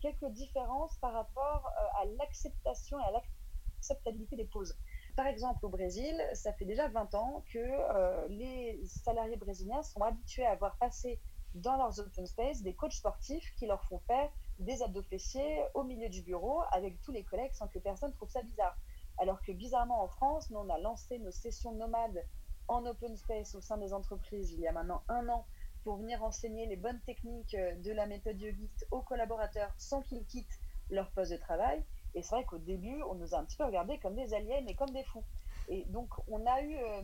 quelques 0.00 0.30
différences 0.30 0.96
par 1.00 1.12
rapport 1.12 1.70
à 2.00 2.06
l'acceptation 2.16 2.98
et 3.00 3.02
à 3.02 3.10
l'acceptabilité 3.10 4.36
des 4.36 4.46
pauses. 4.46 4.74
Par 5.16 5.26
exemple, 5.26 5.64
au 5.64 5.70
Brésil, 5.70 6.14
ça 6.34 6.52
fait 6.52 6.66
déjà 6.66 6.88
20 6.88 7.14
ans 7.14 7.42
que 7.50 7.58
euh, 7.58 8.28
les 8.28 8.78
salariés 8.84 9.36
brésiliens 9.36 9.82
sont 9.82 10.02
habitués 10.02 10.44
à 10.44 10.52
avoir 10.52 10.76
passé 10.76 11.18
dans 11.54 11.78
leurs 11.78 11.98
open 11.98 12.26
space 12.26 12.60
des 12.60 12.74
coachs 12.74 12.92
sportifs 12.92 13.54
qui 13.56 13.66
leur 13.66 13.82
font 13.84 13.98
faire 14.00 14.30
des 14.58 14.82
abdos 14.82 15.02
fessiers 15.02 15.64
au 15.72 15.84
milieu 15.84 16.10
du 16.10 16.20
bureau 16.20 16.60
avec 16.70 17.00
tous 17.00 17.12
les 17.12 17.24
collègues 17.24 17.54
sans 17.54 17.66
que 17.68 17.78
personne 17.78 18.12
trouve 18.12 18.28
ça 18.28 18.42
bizarre. 18.42 18.76
Alors 19.16 19.40
que 19.40 19.52
bizarrement 19.52 20.02
en 20.02 20.08
France, 20.08 20.50
nous 20.50 20.58
on 20.58 20.68
a 20.68 20.78
lancé 20.78 21.18
nos 21.18 21.30
sessions 21.30 21.72
nomades 21.72 22.22
en 22.68 22.84
open 22.84 23.16
space 23.16 23.54
au 23.54 23.62
sein 23.62 23.78
des 23.78 23.94
entreprises 23.94 24.52
il 24.52 24.60
y 24.60 24.66
a 24.66 24.72
maintenant 24.72 25.02
un 25.08 25.28
an 25.30 25.46
pour 25.82 25.96
venir 25.96 26.22
enseigner 26.24 26.66
les 26.66 26.76
bonnes 26.76 27.00
techniques 27.06 27.54
euh, 27.54 27.74
de 27.76 27.92
la 27.92 28.06
méthode 28.06 28.38
yogiste 28.38 28.86
aux 28.90 29.00
collaborateurs 29.00 29.72
sans 29.78 30.02
qu'ils 30.02 30.26
quittent 30.26 30.60
leur 30.90 31.10
poste 31.12 31.32
de 31.32 31.38
travail. 31.38 31.82
Et 32.16 32.22
c'est 32.22 32.34
vrai 32.34 32.44
qu'au 32.44 32.58
début, 32.58 33.02
on 33.02 33.14
nous 33.14 33.34
a 33.34 33.38
un 33.38 33.44
petit 33.44 33.58
peu 33.58 33.64
regardés 33.64 33.98
comme 33.98 34.16
des 34.16 34.32
aliens 34.32 34.66
et 34.66 34.74
comme 34.74 34.90
des 34.90 35.04
fous. 35.04 35.22
Et 35.68 35.84
donc, 35.90 36.08
on 36.28 36.46
a 36.46 36.62
eu 36.62 36.74
euh, 36.74 37.02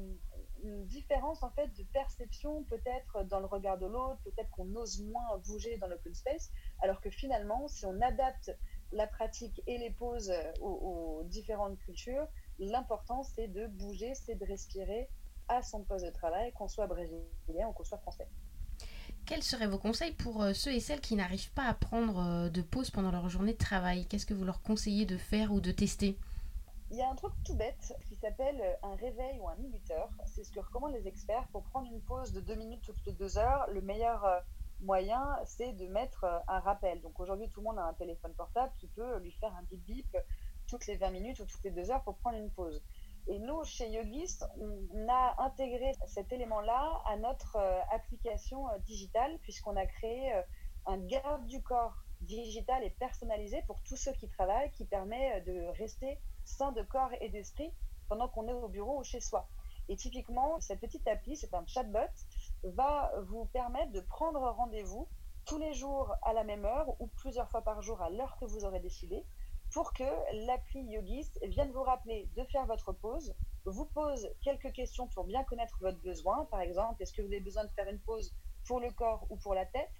une 0.64 0.86
différence 0.86 1.42
en 1.42 1.50
fait 1.50 1.66
de 1.76 1.84
perception, 1.92 2.64
peut-être 2.64 3.24
dans 3.24 3.40
le 3.40 3.46
regard 3.46 3.76
de 3.76 3.86
l'autre, 3.86 4.18
peut-être 4.24 4.48
qu'on 4.50 4.74
ose 4.74 5.02
moins 5.02 5.36
bouger 5.46 5.76
dans 5.76 5.86
l'open 5.86 6.14
space, 6.14 6.50
alors 6.80 7.00
que 7.02 7.10
finalement, 7.10 7.68
si 7.68 7.84
on 7.84 8.00
adapte 8.00 8.56
la 8.90 9.06
pratique 9.06 9.62
et 9.66 9.76
les 9.76 9.90
pauses 9.90 10.30
euh, 10.30 10.52
aux, 10.60 11.20
aux 11.20 11.24
différentes 11.24 11.78
cultures, 11.78 12.26
l'important 12.58 13.22
c'est 13.22 13.48
de 13.48 13.66
bouger, 13.66 14.14
c'est 14.14 14.36
de 14.36 14.46
respirer 14.46 15.10
à 15.48 15.62
son 15.62 15.84
poste 15.84 16.06
de 16.06 16.10
travail, 16.10 16.52
qu'on 16.52 16.68
soit 16.68 16.86
brésilien 16.86 17.68
ou 17.68 17.72
qu'on 17.72 17.84
soit 17.84 17.98
français. 17.98 18.28
Quels 19.32 19.42
seraient 19.42 19.66
vos 19.66 19.78
conseils 19.78 20.12
pour 20.12 20.42
euh, 20.42 20.52
ceux 20.52 20.72
et 20.74 20.80
celles 20.80 21.00
qui 21.00 21.16
n'arrivent 21.16 21.52
pas 21.52 21.64
à 21.64 21.72
prendre 21.72 22.18
euh, 22.18 22.50
de 22.50 22.60
pause 22.60 22.90
pendant 22.90 23.10
leur 23.10 23.30
journée 23.30 23.54
de 23.54 23.58
travail? 23.58 24.04
Qu'est-ce 24.04 24.26
que 24.26 24.34
vous 24.34 24.44
leur 24.44 24.60
conseillez 24.60 25.06
de 25.06 25.16
faire 25.16 25.54
ou 25.54 25.60
de 25.62 25.72
tester? 25.72 26.18
Il 26.90 26.98
y 26.98 27.00
a 27.00 27.08
un 27.08 27.14
truc 27.14 27.32
tout 27.42 27.54
bête 27.54 27.94
qui 28.10 28.14
s'appelle 28.16 28.60
euh, 28.60 28.86
un 28.86 28.94
réveil 28.96 29.40
ou 29.40 29.48
un 29.48 29.54
minuteur. 29.54 30.10
C'est 30.26 30.44
ce 30.44 30.52
que 30.52 30.60
recommandent 30.60 30.92
les 30.92 31.08
experts 31.08 31.48
pour 31.50 31.62
prendre 31.62 31.90
une 31.90 32.02
pause 32.02 32.34
de 32.34 32.42
deux 32.42 32.56
minutes 32.56 32.82
toutes 32.82 33.02
les 33.06 33.12
deux 33.12 33.38
heures. 33.38 33.66
Le 33.72 33.80
meilleur 33.80 34.42
moyen, 34.82 35.38
c'est 35.46 35.72
de 35.72 35.86
mettre 35.86 36.26
un 36.46 36.60
rappel. 36.60 37.00
Donc 37.00 37.18
aujourd'hui, 37.18 37.48
tout 37.48 37.60
le 37.60 37.68
monde 37.68 37.78
a 37.78 37.84
un 37.84 37.94
téléphone 37.94 38.34
portable 38.34 38.74
qui 38.80 38.88
peut 38.88 39.18
lui 39.20 39.32
faire 39.32 39.54
un 39.54 39.62
bip 39.62 39.82
bip 39.86 40.16
toutes 40.66 40.86
les 40.86 40.96
20 40.96 41.10
minutes 41.10 41.40
ou 41.40 41.46
toutes 41.46 41.64
les 41.64 41.70
deux 41.70 41.90
heures 41.90 42.02
pour 42.02 42.16
prendre 42.16 42.36
une 42.36 42.50
pause. 42.50 42.82
Et 43.28 43.38
nous, 43.38 43.62
chez 43.64 43.88
Yogist, 43.88 44.44
on 44.58 45.08
a 45.08 45.44
intégré 45.44 45.92
cet 46.06 46.32
élément-là 46.32 47.02
à 47.06 47.16
notre 47.16 47.56
euh, 47.56 47.80
application 47.92 48.68
euh, 48.68 48.78
digitale, 48.78 49.38
puisqu'on 49.42 49.76
a 49.76 49.86
créé 49.86 50.34
euh, 50.34 50.42
un 50.86 50.98
garde 50.98 51.46
du 51.46 51.62
corps 51.62 51.94
digital 52.22 52.82
et 52.82 52.90
personnalisé 52.90 53.62
pour 53.66 53.80
tous 53.84 53.96
ceux 53.96 54.12
qui 54.12 54.28
travaillent, 54.28 54.70
qui 54.72 54.84
permet 54.84 55.40
de 55.42 55.66
rester 55.78 56.18
sain 56.44 56.72
de 56.72 56.82
corps 56.82 57.10
et 57.20 57.28
d'esprit 57.28 57.72
pendant 58.08 58.28
qu'on 58.28 58.48
est 58.48 58.52
au 58.52 58.68
bureau 58.68 58.98
ou 59.00 59.04
chez 59.04 59.20
soi. 59.20 59.48
Et 59.88 59.96
typiquement, 59.96 60.60
cette 60.60 60.80
petite 60.80 61.06
appli, 61.06 61.36
c'est 61.36 61.54
un 61.54 61.64
chatbot, 61.66 61.98
va 62.64 63.12
vous 63.22 63.46
permettre 63.46 63.92
de 63.92 64.00
prendre 64.00 64.40
rendez-vous 64.40 65.08
tous 65.44 65.58
les 65.58 65.72
jours 65.74 66.14
à 66.22 66.32
la 66.32 66.44
même 66.44 66.64
heure 66.64 67.00
ou 67.00 67.06
plusieurs 67.06 67.48
fois 67.50 67.62
par 67.62 67.82
jour 67.82 68.00
à 68.00 68.10
l'heure 68.10 68.36
que 68.38 68.44
vous 68.44 68.64
aurez 68.64 68.80
décidé 68.80 69.24
pour 69.72 69.92
que 69.94 70.04
l'appli 70.46 70.80
Yogist 70.82 71.38
vienne 71.44 71.72
vous 71.72 71.82
rappeler 71.82 72.28
de 72.36 72.44
faire 72.44 72.66
votre 72.66 72.92
pause, 72.92 73.34
vous 73.64 73.86
pose 73.86 74.28
quelques 74.42 74.72
questions 74.72 75.08
pour 75.08 75.24
bien 75.24 75.44
connaître 75.44 75.78
votre 75.80 76.00
besoin. 76.00 76.44
Par 76.46 76.60
exemple, 76.60 77.02
est-ce 77.02 77.12
que 77.12 77.22
vous 77.22 77.28
avez 77.28 77.40
besoin 77.40 77.64
de 77.64 77.70
faire 77.70 77.88
une 77.88 78.00
pause 78.00 78.34
pour 78.66 78.80
le 78.80 78.90
corps 78.90 79.26
ou 79.30 79.36
pour 79.36 79.54
la 79.54 79.64
tête? 79.64 79.90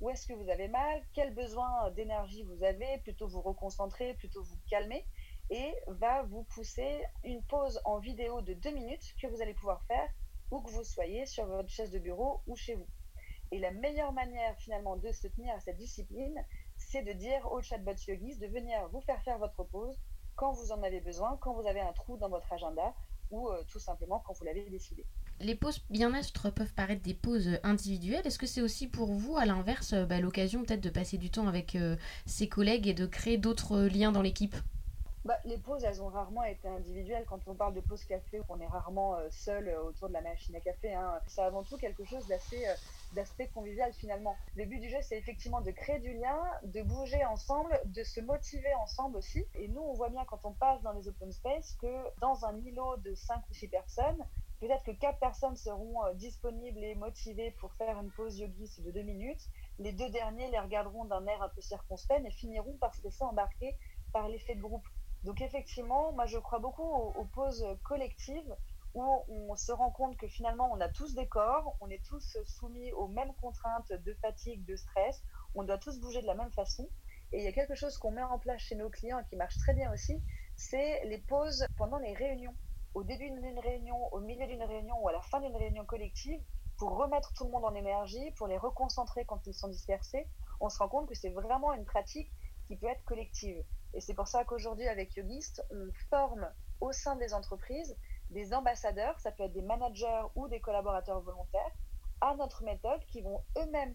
Où 0.00 0.10
est-ce 0.10 0.26
que 0.26 0.34
vous 0.34 0.50
avez 0.50 0.68
mal? 0.68 1.02
Quel 1.14 1.32
besoin 1.32 1.90
d'énergie 1.92 2.42
vous 2.42 2.62
avez? 2.62 2.98
Plutôt 2.98 3.28
vous 3.28 3.40
reconcentrer, 3.40 4.14
plutôt 4.14 4.42
vous 4.42 4.58
calmer 4.68 5.06
et 5.50 5.74
va 5.86 6.22
vous 6.24 6.44
pousser 6.44 7.02
une 7.24 7.42
pause 7.44 7.80
en 7.84 7.98
vidéo 7.98 8.42
de 8.42 8.52
deux 8.54 8.72
minutes 8.72 9.14
que 9.20 9.26
vous 9.28 9.40
allez 9.40 9.54
pouvoir 9.54 9.82
faire 9.84 10.08
où 10.50 10.60
que 10.60 10.70
vous 10.70 10.84
soyez 10.84 11.24
sur 11.24 11.46
votre 11.46 11.70
chaise 11.70 11.90
de 11.90 11.98
bureau 11.98 12.42
ou 12.46 12.56
chez 12.56 12.74
vous. 12.74 12.88
Et 13.52 13.58
la 13.58 13.70
meilleure 13.70 14.12
manière 14.12 14.56
finalement 14.58 14.96
de 14.96 15.10
se 15.12 15.28
tenir 15.28 15.54
à 15.54 15.60
cette 15.60 15.76
discipline, 15.76 16.42
c'est 16.92 17.02
de 17.02 17.12
dire 17.12 17.50
au 17.50 17.62
chatbot 17.62 17.92
Yogis 18.06 18.36
de 18.36 18.46
venir 18.48 18.86
vous 18.92 19.00
faire 19.00 19.20
faire 19.22 19.38
votre 19.38 19.64
pause 19.64 19.98
quand 20.36 20.52
vous 20.52 20.72
en 20.72 20.82
avez 20.82 21.00
besoin, 21.00 21.38
quand 21.40 21.54
vous 21.54 21.66
avez 21.66 21.80
un 21.80 21.92
trou 21.94 22.18
dans 22.18 22.28
votre 22.28 22.52
agenda 22.52 22.94
ou 23.30 23.48
euh, 23.48 23.62
tout 23.66 23.78
simplement 23.78 24.22
quand 24.26 24.34
vous 24.34 24.44
l'avez 24.44 24.68
décidé. 24.68 25.06
Les 25.40 25.54
pauses 25.54 25.82
bien-être 25.88 26.50
peuvent 26.50 26.74
paraître 26.74 27.00
des 27.00 27.14
pauses 27.14 27.58
individuelles. 27.62 28.26
Est-ce 28.26 28.38
que 28.38 28.46
c'est 28.46 28.60
aussi 28.60 28.88
pour 28.88 29.10
vous, 29.14 29.38
à 29.38 29.46
l'inverse, 29.46 29.94
bah, 29.94 30.20
l'occasion 30.20 30.62
peut-être 30.64 30.82
de 30.82 30.90
passer 30.90 31.16
du 31.16 31.30
temps 31.30 31.48
avec 31.48 31.76
euh, 31.76 31.96
ses 32.26 32.46
collègues 32.46 32.86
et 32.86 32.94
de 32.94 33.06
créer 33.06 33.38
d'autres 33.38 33.80
liens 33.84 34.12
dans 34.12 34.22
l'équipe? 34.22 34.54
Bah, 35.24 35.38
les 35.44 35.56
pauses, 35.56 35.84
elles 35.84 36.02
ont 36.02 36.08
rarement 36.08 36.42
été 36.42 36.66
individuelles. 36.66 37.24
Quand 37.28 37.46
on 37.46 37.54
parle 37.54 37.74
de 37.74 37.80
pause 37.80 38.04
café, 38.04 38.42
on 38.48 38.58
est 38.58 38.66
rarement 38.66 39.14
euh, 39.14 39.28
seul 39.30 39.68
euh, 39.68 39.84
autour 39.84 40.08
de 40.08 40.14
la 40.14 40.20
machine 40.20 40.56
à 40.56 40.60
café. 40.60 40.92
Hein. 40.94 41.20
C'est 41.28 41.42
avant 41.42 41.62
tout 41.62 41.76
quelque 41.76 42.04
chose 42.04 42.26
d'assez 42.26 42.66
euh, 42.66 42.74
d'aspect 43.12 43.46
convivial 43.46 43.92
finalement. 43.92 44.34
Le 44.56 44.64
but 44.64 44.80
du 44.80 44.90
jeu, 44.90 44.98
c'est 45.02 45.16
effectivement 45.16 45.60
de 45.60 45.70
créer 45.70 46.00
du 46.00 46.12
lien, 46.14 46.42
de 46.64 46.82
bouger 46.82 47.24
ensemble, 47.24 47.80
de 47.84 48.02
se 48.02 48.20
motiver 48.20 48.74
ensemble 48.80 49.16
aussi. 49.16 49.46
Et 49.54 49.68
nous, 49.68 49.80
on 49.80 49.94
voit 49.94 50.08
bien 50.08 50.24
quand 50.24 50.44
on 50.44 50.54
passe 50.54 50.82
dans 50.82 50.92
les 50.92 51.06
open 51.06 51.30
space 51.30 51.76
que 51.80 52.18
dans 52.20 52.44
un 52.44 52.56
îlot 52.58 52.96
de 52.96 53.14
5 53.14 53.42
ou 53.48 53.54
6 53.54 53.68
personnes, 53.68 54.26
peut-être 54.58 54.82
que 54.82 54.90
4 54.90 55.20
personnes 55.20 55.56
seront 55.56 56.00
disponibles 56.14 56.82
et 56.82 56.96
motivées 56.96 57.52
pour 57.60 57.72
faire 57.74 58.00
une 58.00 58.10
pause 58.10 58.40
yogi 58.40 58.68
de 58.78 58.90
2 58.90 59.02
minutes. 59.02 59.48
Les 59.78 59.92
deux 59.92 60.10
derniers 60.10 60.50
les 60.50 60.58
regarderont 60.58 61.04
d'un 61.04 61.24
air 61.26 61.42
un 61.42 61.48
peu 61.48 61.60
circonspect 61.60 62.24
et 62.26 62.30
finiront 62.32 62.76
par 62.78 62.92
se 62.94 63.02
laisser 63.02 63.22
embarquer 63.22 63.76
par 64.12 64.28
l'effet 64.28 64.54
de 64.54 64.60
groupe. 64.60 64.86
Donc 65.24 65.40
effectivement, 65.40 66.12
moi 66.12 66.26
je 66.26 66.38
crois 66.38 66.58
beaucoup 66.58 66.82
aux, 66.82 67.24
pauses 67.26 67.64
collectives 67.84 68.56
où 68.94 69.24
on 69.28 69.56
se 69.56 69.72
rend 69.72 69.90
compte 69.90 70.16
que 70.16 70.28
finalement 70.28 70.70
on 70.72 70.80
a 70.80 70.88
tous 70.88 71.14
des 71.14 71.28
corps, 71.28 71.76
on 71.80 71.88
est 71.88 72.04
tous 72.04 72.36
soumis 72.44 72.92
aux 72.92 73.08
mêmes 73.08 73.32
contraintes 73.40 73.92
de 73.92 74.14
fatigue, 74.14 74.64
de 74.64 74.76
stress, 74.76 75.22
on 75.54 75.62
doit 75.62 75.78
tous 75.78 76.00
bouger 76.00 76.20
de 76.20 76.26
la 76.26 76.34
même 76.34 76.52
façon. 76.52 76.88
Et 77.32 77.38
il 77.38 77.44
y 77.44 77.48
a 77.48 77.52
quelque 77.52 77.74
chose 77.74 77.96
qu'on 77.96 78.10
met 78.10 78.22
en 78.22 78.38
place 78.38 78.60
chez 78.60 78.74
nos 78.74 78.90
clients 78.90 79.18
et 79.20 79.24
qui 79.24 79.36
marche 79.36 79.56
très 79.58 79.72
bien 79.74 79.90
aussi, 79.92 80.22
c'est 80.56 81.04
les 81.04 81.18
pauses 81.18 81.64
pendant 81.76 81.98
les 81.98 82.12
réunions. 82.14 82.54
Au 82.94 83.04
début 83.04 83.30
d'une 83.30 83.58
réunion, 83.58 84.12
au 84.12 84.20
milieu 84.20 84.46
d'une 84.46 84.62
réunion 84.62 84.98
ou 85.00 85.08
à 85.08 85.12
la 85.12 85.22
fin 85.22 85.40
d'une 85.40 85.56
réunion 85.56 85.86
collective, 85.86 86.42
pour 86.76 86.96
remettre 86.96 87.32
tout 87.32 87.44
le 87.44 87.50
monde 87.50 87.64
en 87.64 87.74
énergie, 87.74 88.32
pour 88.32 88.48
les 88.48 88.58
reconcentrer 88.58 89.24
quand 89.24 89.46
ils 89.46 89.54
sont 89.54 89.68
dispersés, 89.68 90.28
on 90.60 90.68
se 90.68 90.78
rend 90.78 90.88
compte 90.88 91.08
que 91.08 91.14
c'est 91.14 91.30
vraiment 91.30 91.72
une 91.72 91.86
pratique 91.86 92.30
qui 92.66 92.76
peut 92.76 92.88
être 92.88 93.04
collective. 93.04 93.64
Et 93.94 94.00
c'est 94.00 94.14
pour 94.14 94.28
ça 94.28 94.44
qu'aujourd'hui, 94.44 94.88
avec 94.88 95.14
Yogist, 95.14 95.64
on 95.70 95.90
forme 96.10 96.50
au 96.80 96.92
sein 96.92 97.16
des 97.16 97.34
entreprises 97.34 97.96
des 98.32 98.54
ambassadeurs, 98.54 99.18
ça 99.20 99.30
peut 99.30 99.44
être 99.44 99.52
des 99.52 99.62
managers 99.62 100.22
ou 100.34 100.48
des 100.48 100.60
collaborateurs 100.60 101.20
volontaires, 101.20 101.70
à 102.20 102.34
notre 102.36 102.64
méthode 102.64 103.04
qui 103.06 103.20
vont 103.20 103.42
eux-mêmes 103.58 103.94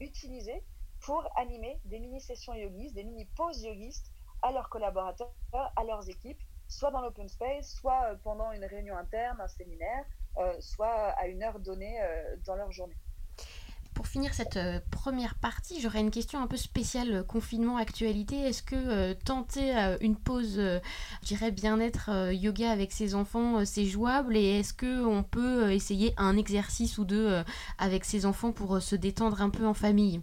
utiliser 0.00 0.64
pour 1.00 1.28
animer 1.36 1.80
des 1.84 1.98
mini-sessions 1.98 2.54
yogistes, 2.54 2.94
des 2.94 3.04
mini-pauses 3.04 3.62
yogistes 3.62 4.12
à 4.42 4.52
leurs 4.52 4.68
collaborateurs, 4.68 5.32
à 5.52 5.84
leurs 5.84 6.08
équipes, 6.08 6.40
soit 6.68 6.90
dans 6.90 7.00
l'open 7.00 7.28
space, 7.28 7.74
soit 7.74 8.12
euh, 8.12 8.16
pendant 8.22 8.52
une 8.52 8.64
réunion 8.64 8.96
interne, 8.96 9.40
un 9.40 9.48
séminaire, 9.48 10.04
euh, 10.38 10.60
soit 10.60 11.10
à 11.10 11.26
une 11.26 11.42
heure 11.42 11.58
donnée 11.58 12.00
euh, 12.02 12.36
dans 12.46 12.56
leur 12.56 12.70
journée. 12.70 12.96
Finir 14.12 14.34
cette 14.34 14.58
euh, 14.58 14.78
première 14.90 15.34
partie, 15.36 15.80
j'aurais 15.80 16.00
une 16.00 16.10
question 16.10 16.42
un 16.42 16.46
peu 16.46 16.58
spéciale 16.58 17.14
euh, 17.14 17.22
confinement 17.22 17.78
actualité. 17.78 18.42
Est-ce 18.42 18.62
que 18.62 18.76
euh, 18.76 19.14
tenter 19.14 19.72
une 20.02 20.16
pause, 20.16 20.56
je 20.58 20.80
dirais 21.22 21.50
bien-être 21.50 22.30
yoga 22.30 22.70
avec 22.70 22.92
ses 22.92 23.14
enfants, 23.14 23.64
c'est 23.64 23.86
jouable? 23.86 24.36
Et 24.36 24.58
est-ce 24.58 24.74
que 24.74 25.02
on 25.02 25.22
peut 25.22 25.72
essayer 25.72 26.12
un 26.18 26.36
exercice 26.36 26.98
ou 26.98 27.06
deux 27.06 27.42
avec 27.78 28.04
ses 28.04 28.26
enfants 28.26 28.52
pour 28.52 28.82
se 28.82 28.96
détendre 28.96 29.40
un 29.40 29.48
peu 29.48 29.66
en 29.66 29.72
famille? 29.72 30.20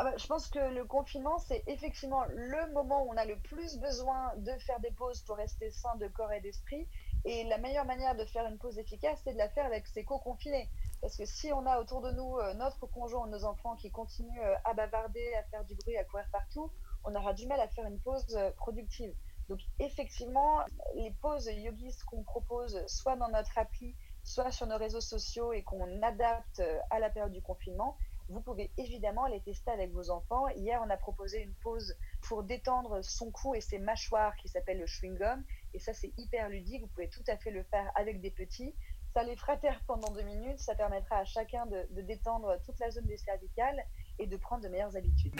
Ah 0.00 0.04
bah, 0.04 0.12
je 0.18 0.26
pense 0.26 0.46
que 0.48 0.58
le 0.74 0.84
confinement, 0.84 1.38
c'est 1.38 1.64
effectivement 1.66 2.24
le 2.32 2.72
moment 2.72 3.04
où 3.04 3.10
on 3.10 3.16
a 3.16 3.24
le 3.24 3.36
plus 3.36 3.78
besoin 3.78 4.32
de 4.36 4.52
faire 4.60 4.78
des 4.80 4.90
pauses 4.90 5.22
pour 5.22 5.36
rester 5.36 5.70
sain 5.70 5.96
de 5.96 6.08
corps 6.08 6.32
et 6.32 6.40
d'esprit. 6.40 6.86
Et 7.24 7.44
la 7.44 7.58
meilleure 7.58 7.84
manière 7.84 8.16
de 8.16 8.24
faire 8.24 8.46
une 8.46 8.58
pause 8.58 8.78
efficace, 8.78 9.20
c'est 9.24 9.32
de 9.32 9.38
la 9.38 9.48
faire 9.48 9.66
avec 9.66 9.86
ses 9.86 10.04
co-confinés. 10.04 10.68
Parce 11.00 11.16
que 11.16 11.24
si 11.24 11.52
on 11.52 11.66
a 11.66 11.80
autour 11.80 12.00
de 12.00 12.10
nous 12.10 12.38
euh, 12.38 12.54
notre 12.54 12.86
conjoint 12.86 13.26
ou 13.26 13.30
nos 13.30 13.44
enfants 13.44 13.76
qui 13.76 13.90
continuent 13.90 14.40
euh, 14.40 14.54
à 14.64 14.74
bavarder, 14.74 15.34
à 15.34 15.42
faire 15.44 15.64
du 15.64 15.74
bruit, 15.74 15.96
à 15.96 16.04
courir 16.04 16.26
partout, 16.32 16.72
on 17.04 17.14
aura 17.14 17.34
du 17.34 17.46
mal 17.46 17.60
à 17.60 17.68
faire 17.68 17.86
une 17.86 18.00
pause 18.00 18.34
euh, 18.34 18.50
productive. 18.52 19.14
Donc 19.48 19.60
effectivement, 19.78 20.60
les 20.94 21.10
pauses 21.22 21.46
yogis 21.46 21.96
qu'on 22.06 22.22
propose, 22.22 22.84
soit 22.86 23.16
dans 23.16 23.28
notre 23.28 23.56
appli, 23.56 23.94
soit 24.22 24.50
sur 24.50 24.66
nos 24.66 24.76
réseaux 24.76 25.00
sociaux 25.00 25.52
et 25.52 25.62
qu'on 25.62 26.02
adapte 26.02 26.62
à 26.90 26.98
la 26.98 27.08
période 27.08 27.32
du 27.32 27.40
confinement, 27.40 27.96
vous 28.28 28.40
pouvez 28.42 28.70
évidemment 28.76 29.26
les 29.26 29.40
tester 29.40 29.70
avec 29.70 29.90
vos 29.92 30.10
enfants. 30.10 30.48
Hier, 30.48 30.82
on 30.84 30.90
a 30.90 30.96
proposé 30.98 31.42
une 31.42 31.54
pause 31.54 31.96
pour 32.20 32.42
détendre 32.42 33.02
son 33.02 33.30
cou 33.30 33.54
et 33.54 33.60
ses 33.62 33.78
mâchoires 33.78 34.36
qui 34.36 34.48
s'appelle 34.48 34.78
le 34.78 34.86
chewing 34.86 35.16
gum. 35.16 35.42
Et 35.74 35.78
ça, 35.78 35.92
c'est 35.92 36.12
hyper 36.16 36.48
ludique. 36.48 36.82
Vous 36.82 36.88
pouvez 36.88 37.08
tout 37.08 37.24
à 37.28 37.36
fait 37.36 37.50
le 37.50 37.62
faire 37.64 37.90
avec 37.94 38.20
des 38.20 38.30
petits 38.30 38.74
ça 39.14 39.24
les 39.24 39.36
fera 39.36 39.56
taire 39.56 39.80
pendant 39.86 40.12
deux 40.12 40.22
minutes, 40.22 40.58
ça 40.60 40.74
permettra 40.74 41.16
à 41.16 41.24
chacun 41.24 41.66
de, 41.66 42.02
détendre 42.02 42.56
toute 42.64 42.78
la 42.78 42.90
zone 42.90 43.06
des 43.06 43.16
cervicales 43.16 43.82
et 44.18 44.26
de 44.26 44.36
prendre 44.36 44.62
de 44.62 44.68
meilleures 44.68 44.96
habitudes. 44.96 45.34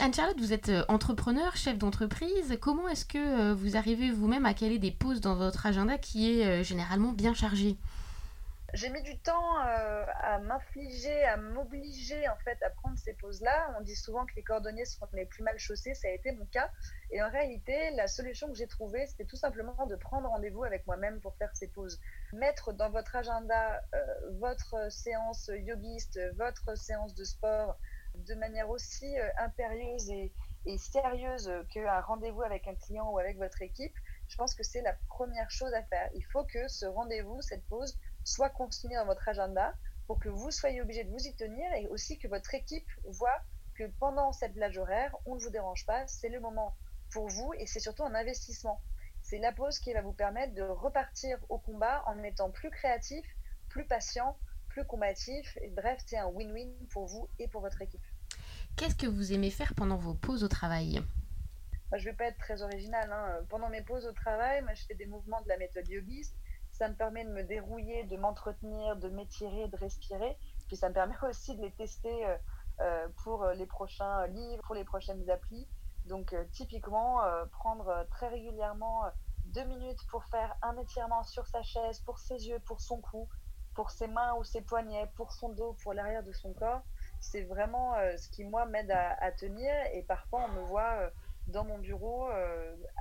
Anne-Charlotte, 0.00 0.38
vous 0.38 0.54
êtes 0.54 0.70
euh, 0.70 0.82
entrepreneur, 0.88 1.54
chef 1.56 1.76
d'entreprise. 1.76 2.56
Comment 2.58 2.88
est-ce 2.88 3.04
que 3.04 3.18
euh, 3.18 3.54
vous 3.54 3.76
arrivez 3.76 4.10
vous-même 4.10 4.46
à 4.46 4.54
caler 4.54 4.78
des 4.78 4.92
pauses 4.92 5.20
dans 5.20 5.34
votre 5.34 5.66
agenda 5.66 5.98
qui 5.98 6.40
est 6.40 6.46
euh, 6.46 6.62
généralement 6.62 7.12
bien 7.12 7.34
chargé 7.34 7.76
j'ai 8.74 8.88
mis 8.90 9.02
du 9.02 9.18
temps 9.18 9.60
euh, 9.66 10.04
à 10.20 10.38
m'infliger, 10.38 11.24
à 11.24 11.36
m'obliger 11.36 12.28
en 12.28 12.36
fait 12.36 12.62
à 12.62 12.70
prendre 12.70 12.98
ces 12.98 13.14
pauses-là. 13.14 13.74
On 13.78 13.82
dit 13.82 13.96
souvent 13.96 14.26
que 14.26 14.34
les 14.36 14.42
cordonniers 14.42 14.84
sont 14.84 15.06
les 15.12 15.26
plus 15.26 15.42
mal 15.42 15.58
chaussés, 15.58 15.94
ça 15.94 16.08
a 16.08 16.10
été 16.10 16.32
mon 16.32 16.46
cas. 16.46 16.70
Et 17.10 17.22
en 17.22 17.30
réalité, 17.30 17.90
la 17.92 18.06
solution 18.06 18.48
que 18.48 18.54
j'ai 18.54 18.66
trouvée, 18.66 19.06
c'était 19.06 19.24
tout 19.24 19.36
simplement 19.36 19.86
de 19.86 19.96
prendre 19.96 20.28
rendez-vous 20.28 20.64
avec 20.64 20.86
moi-même 20.86 21.20
pour 21.20 21.34
faire 21.36 21.50
ces 21.54 21.68
pauses. 21.68 22.00
Mettre 22.32 22.72
dans 22.72 22.90
votre 22.90 23.16
agenda 23.16 23.82
euh, 23.94 24.04
votre 24.38 24.90
séance 24.90 25.50
yogiste, 25.52 26.20
votre 26.36 26.76
séance 26.76 27.14
de 27.14 27.24
sport 27.24 27.76
de 28.14 28.34
manière 28.34 28.70
aussi 28.70 29.18
euh, 29.18 29.28
impérieuse 29.38 30.10
et, 30.10 30.32
et 30.66 30.78
sérieuse 30.78 31.50
qu'un 31.70 32.00
rendez-vous 32.00 32.42
avec 32.42 32.68
un 32.68 32.74
client 32.74 33.10
ou 33.10 33.18
avec 33.18 33.38
votre 33.38 33.62
équipe, 33.62 33.94
je 34.28 34.36
pense 34.36 34.54
que 34.54 34.62
c'est 34.62 34.82
la 34.82 34.94
première 35.08 35.50
chose 35.50 35.72
à 35.74 35.82
faire. 35.82 36.08
Il 36.14 36.24
faut 36.26 36.44
que 36.44 36.68
ce 36.68 36.86
rendez-vous, 36.86 37.40
cette 37.42 37.64
pause, 37.66 37.98
soit 38.24 38.50
consigné 38.50 38.96
dans 38.96 39.06
votre 39.06 39.28
agenda 39.28 39.74
pour 40.06 40.18
que 40.18 40.28
vous 40.28 40.50
soyez 40.50 40.82
obligé 40.82 41.04
de 41.04 41.10
vous 41.10 41.26
y 41.26 41.34
tenir 41.36 41.72
et 41.74 41.86
aussi 41.88 42.18
que 42.18 42.28
votre 42.28 42.54
équipe 42.54 42.88
voit 43.04 43.42
que 43.74 43.84
pendant 43.98 44.32
cette 44.32 44.54
plage 44.54 44.76
horaire, 44.76 45.16
on 45.24 45.36
ne 45.36 45.40
vous 45.40 45.50
dérange 45.50 45.86
pas, 45.86 46.06
c'est 46.06 46.28
le 46.28 46.40
moment 46.40 46.76
pour 47.10 47.28
vous 47.28 47.52
et 47.54 47.66
c'est 47.66 47.80
surtout 47.80 48.04
un 48.04 48.14
investissement. 48.14 48.80
C'est 49.22 49.38
la 49.38 49.52
pause 49.52 49.78
qui 49.78 49.92
va 49.92 50.02
vous 50.02 50.12
permettre 50.12 50.54
de 50.54 50.62
repartir 50.62 51.38
au 51.48 51.58
combat 51.58 52.02
en 52.06 52.22
étant 52.22 52.50
plus 52.50 52.70
créatif, 52.70 53.24
plus 53.68 53.86
patient, 53.86 54.36
plus 54.68 54.84
combatif. 54.84 55.56
Et 55.62 55.70
bref, 55.70 56.02
c'est 56.06 56.18
un 56.18 56.26
win-win 56.26 56.72
pour 56.90 57.06
vous 57.06 57.28
et 57.38 57.48
pour 57.48 57.60
votre 57.60 57.80
équipe. 57.82 58.04
Qu'est-ce 58.76 58.96
que 58.96 59.06
vous 59.06 59.32
aimez 59.32 59.50
faire 59.50 59.74
pendant 59.74 59.96
vos 59.96 60.14
pauses 60.14 60.42
au 60.42 60.48
travail? 60.48 61.02
Je 61.92 61.98
ne 61.98 62.10
vais 62.10 62.12
pas 62.12 62.24
être 62.26 62.38
très 62.38 62.62
original. 62.62 63.10
Hein. 63.12 63.44
Pendant 63.48 63.68
mes 63.68 63.82
pauses 63.82 64.06
au 64.06 64.12
travail, 64.12 64.62
moi, 64.62 64.74
je 64.74 64.84
fais 64.86 64.94
des 64.94 65.06
mouvements 65.06 65.40
de 65.42 65.48
la 65.48 65.56
méthode 65.56 65.88
yogiste 65.88 66.34
ça 66.80 66.88
me 66.88 66.94
permet 66.94 67.26
de 67.26 67.30
me 67.30 67.42
dérouiller, 67.42 68.04
de 68.04 68.16
m'entretenir, 68.16 68.96
de 68.96 69.10
m'étirer, 69.10 69.68
de 69.68 69.76
respirer. 69.76 70.38
Puis 70.66 70.76
ça 70.76 70.88
me 70.88 70.94
permet 70.94 71.14
aussi 71.28 71.54
de 71.54 71.60
les 71.60 71.72
tester 71.72 72.26
euh, 72.26 72.36
euh, 72.80 73.08
pour 73.22 73.44
les 73.48 73.66
prochains 73.66 74.26
livres, 74.28 74.62
pour 74.64 74.74
les 74.74 74.84
prochaines 74.84 75.28
applis. 75.28 75.68
Donc 76.06 76.32
euh, 76.32 76.42
typiquement, 76.52 77.20
prendre 77.52 78.06
très 78.10 78.28
régulièrement 78.28 79.02
deux 79.44 79.64
minutes 79.64 80.00
pour 80.08 80.24
faire 80.24 80.56
un 80.62 80.74
étirement 80.78 81.22
sur 81.22 81.46
sa 81.46 81.62
chaise, 81.62 82.00
pour 82.00 82.18
ses 82.18 82.48
yeux, 82.48 82.60
pour 82.60 82.80
son 82.80 83.02
cou, 83.02 83.28
pour 83.74 83.90
ses 83.90 84.08
mains 84.08 84.34
ou 84.36 84.44
ses 84.44 84.62
poignets, 84.62 85.10
pour 85.16 85.32
son 85.32 85.50
dos, 85.50 85.76
pour 85.82 85.92
l'arrière 85.92 86.22
de 86.22 86.32
son 86.32 86.54
corps. 86.54 86.80
C'est 87.20 87.42
vraiment 87.42 87.92
ce 88.16 88.30
qui, 88.30 88.44
moi, 88.44 88.64
m'aide 88.64 88.90
à, 88.90 89.30
tenir. 89.32 89.70
Et 89.92 90.02
parfois, 90.02 90.46
on 90.48 90.52
me 90.52 90.62
voit 90.62 91.10
dans 91.48 91.64
mon 91.64 91.78
bureau, 91.78 92.30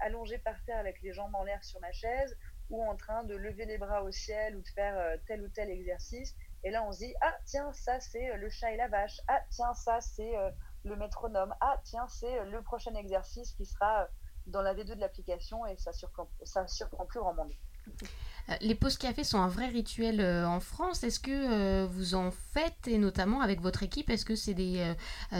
allongé 0.01 0.37
par 0.39 0.61
terre 0.65 0.79
avec 0.79 1.01
les 1.01 1.13
jambes 1.13 1.33
en 1.35 1.43
l'air 1.43 1.63
sur 1.63 1.79
ma 1.79 1.91
chaise, 1.93 2.35
ou 2.69 2.83
en 2.83 2.95
train 2.95 3.23
de 3.23 3.35
lever 3.35 3.65
les 3.65 3.77
bras 3.77 4.03
au 4.03 4.11
ciel 4.11 4.55
ou 4.55 4.61
de 4.61 4.67
faire 4.69 4.97
euh, 4.97 5.17
tel 5.27 5.41
ou 5.41 5.49
tel 5.49 5.69
exercice. 5.69 6.35
Et 6.63 6.71
là, 6.71 6.83
on 6.87 6.91
se 6.91 6.99
dit, 6.99 7.13
ah 7.21 7.33
tiens, 7.45 7.71
ça 7.73 7.99
c'est 7.99 8.31
euh, 8.31 8.37
le 8.37 8.49
chat 8.49 8.71
et 8.71 8.77
la 8.77 8.87
vache. 8.87 9.19
Ah 9.27 9.41
tiens, 9.49 9.73
ça 9.73 9.99
c'est 10.01 10.37
euh, 10.37 10.49
le 10.83 10.95
métronome. 10.95 11.53
Ah 11.61 11.79
tiens, 11.83 12.07
c'est 12.07 12.45
le 12.45 12.61
prochain 12.61 12.93
exercice 12.95 13.53
qui 13.53 13.65
sera 13.65 14.07
dans 14.47 14.61
la 14.61 14.73
V2 14.73 14.95
de 14.95 14.99
l'application 14.99 15.65
et 15.65 15.77
ça 15.77 15.93
surprend, 15.93 16.29
ça 16.43 16.67
surprend 16.67 17.05
plus 17.05 17.19
grand 17.19 17.33
monde. 17.33 17.51
Les 18.61 18.75
pauses 18.75 18.97
café 18.97 19.23
sont 19.23 19.39
un 19.39 19.47
vrai 19.47 19.67
rituel 19.67 20.21
en 20.45 20.59
France. 20.59 21.03
Est-ce 21.03 21.19
que 21.19 21.85
vous 21.85 22.15
en 22.15 22.31
faites, 22.31 22.87
et 22.87 22.97
notamment 22.97 23.41
avec 23.41 23.61
votre 23.61 23.83
équipe 23.83 24.09
Est-ce 24.09 24.25
que 24.25 24.35
c'est 24.35 24.53
des, 24.53 24.93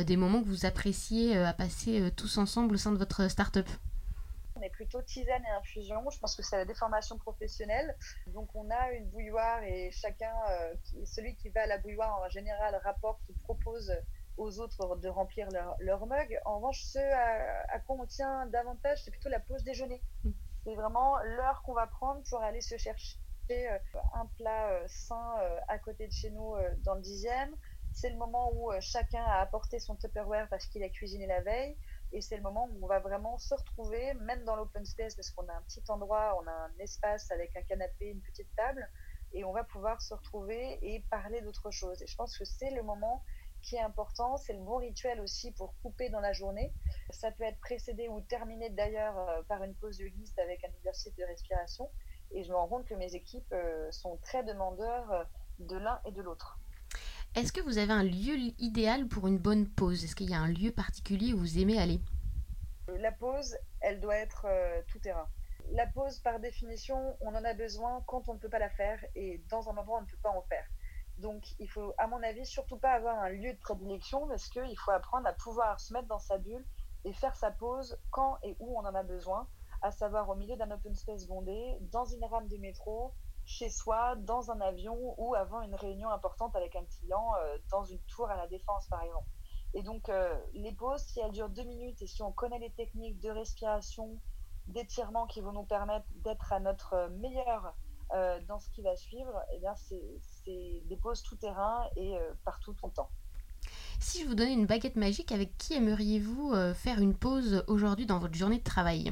des 0.05 0.17
moments 0.17 0.41
que 0.41 0.47
vous 0.47 0.65
appréciez 0.65 1.37
à 1.37 1.53
passer 1.53 2.11
tous 2.15 2.37
ensemble 2.37 2.75
au 2.75 2.77
sein 2.77 2.91
de 2.91 2.97
votre 2.97 3.29
start-up? 3.29 3.67
On 4.59 4.63
est 4.63 4.69
plutôt 4.69 5.01
tisane 5.01 5.43
et 5.45 5.49
infusion. 5.49 6.09
Je 6.09 6.19
pense 6.19 6.35
que 6.35 6.43
c'est 6.43 6.57
la 6.57 6.65
déformation 6.65 7.17
professionnelle. 7.17 7.95
Donc 8.27 8.49
on 8.55 8.69
a 8.69 8.91
une 8.91 9.09
bouilloire 9.09 9.63
et 9.63 9.91
chacun, 9.91 10.33
euh, 10.49 10.75
celui 11.05 11.35
qui 11.35 11.49
va 11.49 11.63
à 11.63 11.67
la 11.67 11.77
bouilloire 11.77 12.21
en 12.21 12.29
général 12.29 12.75
rapporte 12.83 13.21
ou 13.29 13.33
propose 13.43 13.93
aux 14.37 14.59
autres 14.59 14.95
de 14.97 15.09
remplir 15.09 15.49
leur, 15.51 15.75
leur 15.79 16.05
mug. 16.05 16.39
En 16.45 16.57
revanche, 16.57 16.81
ce 16.83 16.99
à, 16.99 17.79
quoi 17.79 17.97
on 17.99 18.05
tient 18.05 18.45
davantage, 18.47 19.03
c'est 19.03 19.11
plutôt 19.11 19.29
la 19.29 19.39
pause 19.39 19.63
déjeuner. 19.63 20.01
Mm. 20.23 20.31
C'est 20.63 20.75
vraiment 20.75 21.17
l'heure 21.23 21.61
qu'on 21.63 21.73
va 21.73 21.87
prendre 21.87 22.21
pour 22.29 22.41
aller 22.41 22.61
se 22.61 22.77
chercher 22.77 23.17
euh, 23.51 23.79
un 24.13 24.27
plat 24.37 24.71
euh, 24.71 24.83
sain 24.87 25.35
à 25.67 25.79
côté 25.79 26.07
de 26.07 26.13
chez 26.13 26.29
nous 26.31 26.55
dans 26.83 26.95
le 26.95 27.01
dixième. 27.01 27.55
C'est 27.91 28.09
le 28.09 28.17
moment 28.17 28.51
où 28.53 28.71
chacun 28.81 29.23
a 29.25 29.41
apporté 29.41 29.79
son 29.79 29.95
Tupperware 29.95 30.47
parce 30.49 30.67
qu'il 30.67 30.83
a 30.83 30.89
cuisiné 30.89 31.25
la 31.25 31.41
veille. 31.41 31.75
Et 32.11 32.21
c'est 32.21 32.37
le 32.37 32.43
moment 32.43 32.67
où 32.71 32.83
on 32.83 32.87
va 32.87 32.99
vraiment 32.99 33.37
se 33.37 33.53
retrouver, 33.53 34.13
même 34.15 34.43
dans 34.45 34.55
l'open 34.55 34.85
space, 34.85 35.15
parce 35.15 35.29
qu'on 35.31 35.47
a 35.47 35.53
un 35.53 35.61
petit 35.63 35.83
endroit, 35.89 36.37
on 36.41 36.47
a 36.47 36.51
un 36.51 36.71
espace 36.79 37.29
avec 37.31 37.55
un 37.55 37.61
canapé, 37.61 38.07
une 38.07 38.21
petite 38.21 38.49
table, 38.55 38.89
et 39.33 39.43
on 39.43 39.51
va 39.51 39.63
pouvoir 39.63 40.01
se 40.01 40.13
retrouver 40.13 40.79
et 40.81 41.05
parler 41.11 41.41
d'autre 41.41 41.69
chose. 41.71 42.01
Et 42.01 42.07
je 42.07 42.15
pense 42.15 42.37
que 42.37 42.45
c'est 42.45 42.71
le 42.71 42.81
moment 42.81 43.23
qui 43.61 43.75
est 43.75 43.81
important, 43.81 44.37
c'est 44.37 44.53
le 44.53 44.59
bon 44.59 44.77
rituel 44.77 45.19
aussi 45.19 45.51
pour 45.51 45.75
couper 45.81 46.09
dans 46.09 46.19
la 46.19 46.33
journée. 46.33 46.73
Ça 47.09 47.31
peut 47.31 47.43
être 47.43 47.59
précédé 47.59 48.07
ou 48.07 48.21
terminé 48.21 48.69
d'ailleurs 48.69 49.17
euh, 49.17 49.41
par 49.43 49.63
une 49.63 49.75
pause 49.75 49.97
de 49.97 50.05
liste 50.05 50.39
avec 50.39 50.63
un 50.63 50.69
exercice 50.77 51.15
de 51.15 51.23
respiration. 51.25 51.89
Et 52.31 52.43
je 52.43 52.51
me 52.51 52.55
rends 52.55 52.67
compte 52.67 52.85
que 52.85 52.95
mes 52.95 53.15
équipes 53.15 53.51
euh, 53.53 53.91
sont 53.91 54.17
très 54.17 54.43
demandeurs 54.43 55.11
euh, 55.11 55.23
de 55.59 55.77
l'un 55.77 55.99
et 56.05 56.11
de 56.11 56.21
l'autre. 56.21 56.59
Est-ce 57.35 57.53
que 57.53 57.61
vous 57.61 57.77
avez 57.77 57.93
un 57.93 58.03
lieu 58.03 58.35
idéal 58.57 59.07
pour 59.07 59.27
une 59.27 59.37
bonne 59.37 59.67
pause? 59.67 60.03
Est-ce 60.03 60.15
qu'il 60.15 60.31
y 60.31 60.33
a 60.33 60.39
un 60.39 60.47
lieu 60.47 60.71
particulier 60.71 61.31
où 61.33 61.37
vous 61.37 61.59
aimez 61.59 61.79
aller? 61.79 62.01
La 62.97 63.11
pause, 63.11 63.55
elle 63.81 64.01
doit 64.01 64.15
être 64.15 64.45
euh, 64.45 64.81
tout 64.87 64.97
terrain. 64.97 65.27
La 65.71 65.85
pause, 65.85 66.17
par 66.19 66.39
définition, 66.39 67.15
on 67.21 67.35
en 67.35 67.43
a 67.45 67.53
besoin 67.53 68.03
quand 68.07 68.29
on 68.29 68.33
ne 68.33 68.39
peut 68.39 68.49
pas 68.49 68.57
la 68.57 68.71
faire 68.71 68.99
et 69.15 69.43
dans 69.47 69.69
un 69.69 69.77
endroit 69.77 69.99
on 69.99 70.01
ne 70.01 70.07
peut 70.07 70.17
pas 70.23 70.31
en 70.31 70.41
faire. 70.41 70.65
Donc, 71.19 71.43
il 71.59 71.69
faut, 71.69 71.93
à 71.99 72.07
mon 72.07 72.21
avis, 72.23 72.47
surtout 72.47 72.77
pas 72.77 72.93
avoir 72.93 73.19
un 73.19 73.29
lieu 73.29 73.53
de 73.53 73.59
prédilection 73.59 74.27
parce 74.27 74.49
qu'il 74.49 74.77
faut 74.79 74.91
apprendre 74.91 75.27
à 75.27 75.33
pouvoir 75.33 75.79
se 75.79 75.93
mettre 75.93 76.07
dans 76.07 76.19
sa 76.19 76.39
bulle 76.39 76.65
et 77.05 77.13
faire 77.13 77.35
sa 77.35 77.51
pause 77.51 77.99
quand 78.09 78.39
et 78.41 78.55
où 78.59 78.75
on 78.75 78.81
en 78.81 78.95
a 78.95 79.03
besoin, 79.03 79.47
à 79.83 79.91
savoir 79.91 80.27
au 80.29 80.35
milieu 80.35 80.55
d'un 80.55 80.71
open 80.71 80.95
space 80.95 81.27
bondé, 81.27 81.77
dans 81.91 82.05
une 82.05 82.25
rame 82.25 82.47
de 82.47 82.57
métro, 82.57 83.13
chez 83.49 83.69
soi, 83.69 84.15
dans 84.15 84.51
un 84.51 84.61
avion 84.61 84.95
ou 85.17 85.33
avant 85.33 85.61
une 85.61 85.73
réunion 85.73 86.09
importante 86.11 86.55
avec 86.55 86.75
un 86.75 86.85
client 86.85 87.31
dans 87.71 87.83
une 87.83 87.99
tour 88.01 88.29
à 88.29 88.37
la 88.37 88.47
défense, 88.47 88.87
par 88.87 89.01
exemple. 89.01 89.27
Et 89.73 89.81
donc, 89.81 90.11
les 90.53 90.71
pauses, 90.71 91.01
si 91.01 91.19
elles 91.19 91.31
durent 91.31 91.49
deux 91.49 91.63
minutes 91.63 91.99
et 92.03 92.07
si 92.07 92.21
on 92.21 92.31
connaît 92.31 92.59
les 92.59 92.71
techniques 92.71 93.19
de 93.19 93.31
respiration, 93.31 94.19
d'étirement 94.67 95.25
qui 95.25 95.41
vont 95.41 95.51
nous 95.51 95.63
permettre 95.63 96.05
d'être 96.23 96.53
à 96.53 96.59
notre 96.59 97.09
meilleur 97.19 97.73
dans 98.47 98.59
ce 98.59 98.69
qui 98.69 98.83
va 98.83 98.95
suivre, 98.95 99.41
eh 99.55 99.59
bien, 99.59 99.73
c'est 99.75 100.83
des 100.85 100.97
pauses 100.97 101.23
tout 101.23 101.35
terrain 101.35 101.89
et 101.95 102.19
partout, 102.45 102.73
tout 102.73 102.85
le 102.85 102.93
temps. 102.93 103.09
Si 103.99 104.21
je 104.21 104.27
vous 104.27 104.35
donnais 104.35 104.53
une 104.53 104.67
baguette 104.67 104.95
magique, 104.95 105.31
avec 105.31 105.57
qui 105.57 105.73
aimeriez-vous 105.73 106.53
faire 106.75 106.99
une 106.99 107.17
pause 107.17 107.63
aujourd'hui 107.67 108.05
dans 108.05 108.19
votre 108.19 108.35
journée 108.35 108.59
de 108.59 108.63
travail? 108.63 109.11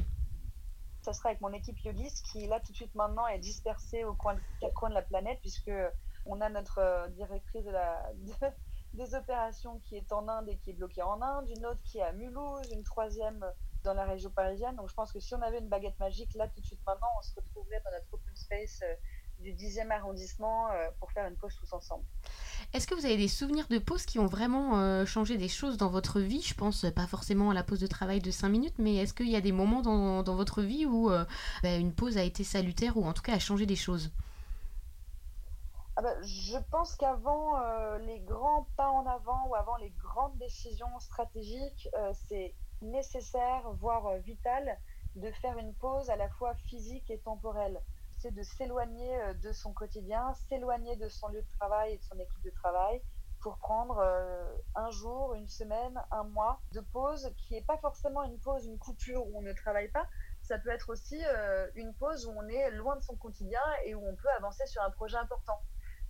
Ça 1.02 1.12
sera 1.12 1.30
avec 1.30 1.40
mon 1.40 1.52
équipe 1.52 1.78
yogiste 1.80 2.24
qui, 2.26 2.46
là, 2.46 2.60
tout 2.60 2.72
de 2.72 2.76
suite 2.76 2.94
maintenant, 2.94 3.26
est 3.26 3.38
dispersée 3.38 4.04
aux 4.04 4.14
coin, 4.14 4.36
quatre 4.60 4.74
coins 4.74 4.90
de 4.90 4.94
la 4.94 5.02
planète, 5.02 5.38
puisque 5.40 5.70
on 6.26 6.40
a 6.40 6.48
notre 6.48 6.78
euh, 6.78 7.08
directrice 7.08 7.64
des 8.94 9.14
opérations 9.14 9.80
qui 9.80 9.96
est 9.96 10.12
en 10.12 10.28
Inde 10.28 10.48
et 10.48 10.58
qui 10.58 10.70
est 10.70 10.74
bloquée 10.74 11.02
en 11.02 11.20
Inde, 11.22 11.48
une 11.48 11.66
autre 11.66 11.80
qui 11.84 11.98
est 11.98 12.02
à 12.02 12.12
Mulhouse, 12.12 12.70
une 12.72 12.84
troisième 12.84 13.44
dans 13.84 13.94
la 13.94 14.04
région 14.04 14.30
parisienne. 14.30 14.76
Donc, 14.76 14.88
je 14.88 14.94
pense 14.94 15.12
que 15.12 15.20
si 15.20 15.34
on 15.34 15.42
avait 15.42 15.58
une 15.58 15.68
baguette 15.68 15.98
magique, 15.98 16.34
là, 16.34 16.48
tout 16.48 16.60
de 16.60 16.66
suite 16.66 16.80
maintenant, 16.86 17.08
on 17.18 17.22
se 17.22 17.34
retrouverait 17.34 17.80
dans 17.84 17.92
notre 17.92 18.12
open 18.12 18.36
space 18.36 18.82
euh, 18.82 18.94
du 19.40 19.52
10e 19.52 19.90
arrondissement 19.90 20.68
euh, 20.68 20.88
pour 20.98 21.10
faire 21.12 21.26
une 21.26 21.36
pause 21.36 21.54
tous 21.54 21.72
ensemble. 21.72 22.04
Est-ce 22.72 22.86
que 22.86 22.94
vous 22.94 23.06
avez 23.06 23.16
des 23.16 23.28
souvenirs 23.28 23.66
de 23.68 23.78
pauses 23.78 24.04
qui 24.04 24.18
ont 24.18 24.26
vraiment 24.26 24.78
euh, 24.78 25.06
changé 25.06 25.38
des 25.38 25.48
choses 25.48 25.76
dans 25.76 25.88
votre 25.88 26.20
vie? 26.20 26.42
Je 26.42 26.54
pense 26.54 26.84
pas 26.94 27.06
forcément 27.06 27.50
à 27.50 27.54
la 27.54 27.62
pause 27.62 27.80
de 27.80 27.86
travail 27.86 28.20
de 28.20 28.30
5 28.30 28.48
minutes, 28.48 28.74
mais 28.78 28.96
est-ce 28.96 29.14
qu'il 29.14 29.30
y 29.30 29.36
a 29.36 29.40
des 29.40 29.52
moments 29.52 29.82
dans, 29.82 30.22
dans 30.22 30.34
votre 30.34 30.62
vie 30.62 30.86
où 30.86 31.10
euh, 31.10 31.24
bah, 31.62 31.76
une 31.76 31.92
pause 31.92 32.18
a 32.18 32.22
été 32.22 32.44
salutaire 32.44 32.96
ou 32.96 33.04
en 33.04 33.12
tout 33.12 33.22
cas 33.22 33.34
a 33.34 33.38
changé 33.38 33.64
des 33.64 33.76
choses? 33.76 34.10
Ah 35.96 36.02
bah, 36.02 36.14
je 36.22 36.56
pense 36.70 36.94
qu'avant 36.94 37.58
les 37.98 38.20
grands 38.20 38.68
pas 38.76 38.88
en 38.88 39.04
avant 39.06 39.48
ou 39.48 39.56
avant 39.56 39.76
les 39.76 39.90
grandes 39.90 40.38
décisions 40.38 40.98
stratégiques, 41.00 41.88
c'est 42.28 42.54
nécessaire, 42.82 43.62
voire 43.80 44.16
vital, 44.18 44.78
de 45.16 45.30
faire 45.32 45.58
une 45.58 45.74
pause 45.74 46.08
à 46.10 46.16
la 46.16 46.28
fois 46.28 46.54
physique 46.54 47.10
et 47.10 47.18
temporelle 47.18 47.80
c'est 48.18 48.32
de 48.32 48.42
s'éloigner 48.42 49.22
euh, 49.22 49.34
de 49.34 49.52
son 49.52 49.72
quotidien, 49.72 50.34
s'éloigner 50.48 50.96
de 50.96 51.08
son 51.08 51.28
lieu 51.28 51.42
de 51.42 51.48
travail 51.58 51.94
et 51.94 51.98
de 51.98 52.02
son 52.02 52.18
équipe 52.18 52.42
de 52.42 52.50
travail 52.50 53.00
pour 53.40 53.58
prendre 53.58 53.98
euh, 53.98 54.56
un 54.74 54.90
jour, 54.90 55.34
une 55.34 55.46
semaine, 55.46 56.00
un 56.10 56.24
mois 56.24 56.60
de 56.72 56.80
pause 56.80 57.30
qui 57.36 57.54
n'est 57.54 57.62
pas 57.62 57.78
forcément 57.78 58.24
une 58.24 58.38
pause, 58.40 58.66
une 58.66 58.78
coupure 58.78 59.24
où 59.26 59.38
on 59.38 59.42
ne 59.42 59.52
travaille 59.52 59.88
pas. 59.90 60.06
Ça 60.42 60.58
peut 60.58 60.70
être 60.70 60.90
aussi 60.90 61.20
euh, 61.24 61.70
une 61.76 61.94
pause 61.94 62.26
où 62.26 62.32
on 62.36 62.48
est 62.48 62.70
loin 62.72 62.96
de 62.96 63.02
son 63.02 63.16
quotidien 63.16 63.60
et 63.84 63.94
où 63.94 64.04
on 64.04 64.16
peut 64.16 64.30
avancer 64.36 64.66
sur 64.66 64.82
un 64.82 64.90
projet 64.90 65.16
important. 65.16 65.60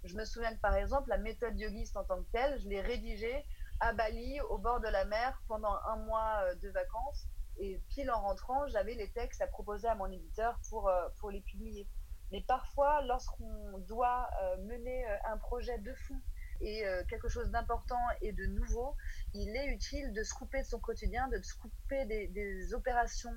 Je 0.04 0.14
me 0.14 0.24
souviens 0.24 0.54
que 0.54 0.60
par 0.60 0.74
exemple, 0.74 1.10
la 1.10 1.18
méthode 1.18 1.58
yogiste 1.58 1.96
en 1.98 2.04
tant 2.04 2.22
que 2.22 2.30
telle, 2.32 2.58
je 2.60 2.68
l'ai 2.68 2.80
rédigée 2.80 3.44
à 3.80 3.92
Bali, 3.92 4.40
au 4.48 4.56
bord 4.58 4.80
de 4.80 4.88
la 4.88 5.04
mer, 5.04 5.42
pendant 5.46 5.76
un 5.86 5.96
mois 5.96 6.54
de 6.54 6.70
vacances. 6.70 7.28
Et 7.58 7.80
pile 7.88 8.10
en 8.10 8.20
rentrant, 8.20 8.66
j'avais 8.68 8.94
les 8.94 9.10
textes 9.10 9.40
à 9.42 9.46
proposer 9.46 9.88
à 9.88 9.94
mon 9.94 10.10
éditeur 10.10 10.58
pour, 10.68 10.90
pour 11.18 11.30
les 11.30 11.40
publier. 11.40 11.88
Mais 12.30 12.42
parfois, 12.42 13.02
lorsqu'on 13.02 13.78
doit 13.88 14.28
euh, 14.42 14.56
mener 14.58 15.06
euh, 15.06 15.16
un 15.24 15.38
projet 15.38 15.78
de 15.78 15.94
fond 15.94 16.20
et 16.60 16.84
euh, 16.86 17.02
quelque 17.08 17.28
chose 17.28 17.50
d'important 17.50 18.00
et 18.20 18.32
de 18.32 18.44
nouveau, 18.46 18.96
il 19.32 19.56
est 19.56 19.68
utile 19.68 20.12
de 20.12 20.22
se 20.22 20.34
couper 20.34 20.60
de 20.60 20.66
son 20.66 20.80
quotidien, 20.80 21.28
de 21.28 21.40
se 21.40 21.54
couper 21.54 22.04
des, 22.04 22.74
opérations 22.74 23.32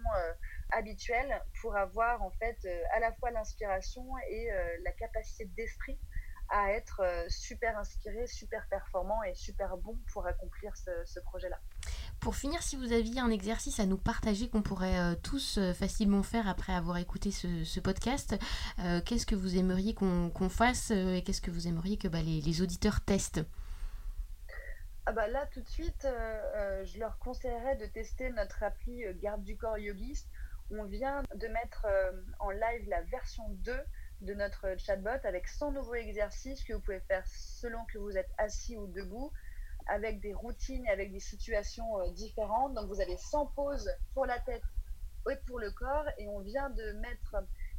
habituelles 0.71 1.41
pour 1.61 1.75
avoir 1.77 2.21
en 2.21 2.31
fait 2.31 2.57
à 2.93 2.99
la 2.99 3.13
fois 3.13 3.31
l'inspiration 3.31 4.05
et 4.29 4.49
la 4.83 4.91
capacité 4.91 5.45
d'esprit 5.55 5.99
à 6.51 6.71
être 6.71 7.01
super 7.29 7.77
inspiré, 7.77 8.27
super 8.27 8.67
performant 8.67 9.23
et 9.23 9.33
super 9.33 9.77
bon 9.77 9.97
pour 10.11 10.27
accomplir 10.27 10.73
ce 10.75 11.19
projet-là. 11.21 11.57
Pour 12.21 12.35
finir, 12.35 12.61
si 12.61 12.75
vous 12.75 12.93
aviez 12.93 13.19
un 13.19 13.31
exercice 13.31 13.79
à 13.79 13.87
nous 13.87 13.97
partager 13.97 14.47
qu'on 14.47 14.61
pourrait 14.61 14.99
euh, 14.99 15.15
tous 15.15 15.57
euh, 15.57 15.73
facilement 15.73 16.21
faire 16.21 16.47
après 16.47 16.71
avoir 16.71 16.97
écouté 16.97 17.31
ce, 17.31 17.79
podcast, 17.79 18.37
euh, 18.77 19.01
qu'est-ce 19.03 19.25
que 19.25 19.33
vous 19.33 19.57
aimeriez 19.57 19.95
qu'on 19.95 20.49
fasse 20.49 20.91
et 20.91 21.23
qu'est-ce 21.25 21.41
que 21.41 21.49
vous 21.49 21.67
aimeriez 21.67 21.97
que 21.97 22.07
bah, 22.07 22.21
les, 22.21 22.61
auditeurs 22.61 23.01
testent? 23.01 23.41
Ah 25.07 25.13
bah 25.13 25.27
là, 25.27 25.47
tout 25.47 25.61
de 25.61 25.67
suite, 25.67 26.07
je 26.83 26.99
leur 26.99 27.17
conseillerais 27.17 27.75
de 27.77 27.87
tester 27.87 28.29
notre 28.29 28.61
appli 28.61 29.01
Garde 29.15 29.43
du 29.43 29.57
corps 29.57 29.79
yogiste. 29.79 30.29
On 30.69 30.83
vient 30.83 31.23
de 31.33 31.47
mettre 31.47 31.87
en 32.37 32.51
live 32.51 32.87
la 32.87 33.01
version 33.01 33.43
2 33.49 33.73
de 34.21 34.33
notre 34.33 34.77
chatbot 34.77 35.19
avec 35.23 35.47
100 35.47 35.71
nouveaux 35.71 35.95
exercices 35.95 36.63
que 36.63 36.73
vous 36.73 36.79
pouvez 36.79 36.99
faire 37.01 37.25
selon 37.27 37.83
que 37.85 37.97
vous 37.97 38.17
êtes 38.17 38.31
assis 38.37 38.77
ou 38.77 38.87
debout 38.87 39.31
avec 39.87 40.19
des 40.21 40.33
routines 40.33 40.85
et 40.85 40.89
avec 40.89 41.11
des 41.11 41.19
situations 41.19 41.99
euh, 41.99 42.11
différentes. 42.11 42.73
Donc 42.75 42.87
vous 42.87 43.01
avez 43.01 43.17
100 43.17 43.47
pauses 43.47 43.89
pour 44.13 44.25
la 44.25 44.39
tête 44.39 44.63
et 45.29 45.35
pour 45.47 45.59
le 45.59 45.71
corps 45.71 46.05
et 46.17 46.27
on 46.27 46.39
vient 46.39 46.69
de 46.69 46.91
mettre 46.93 47.35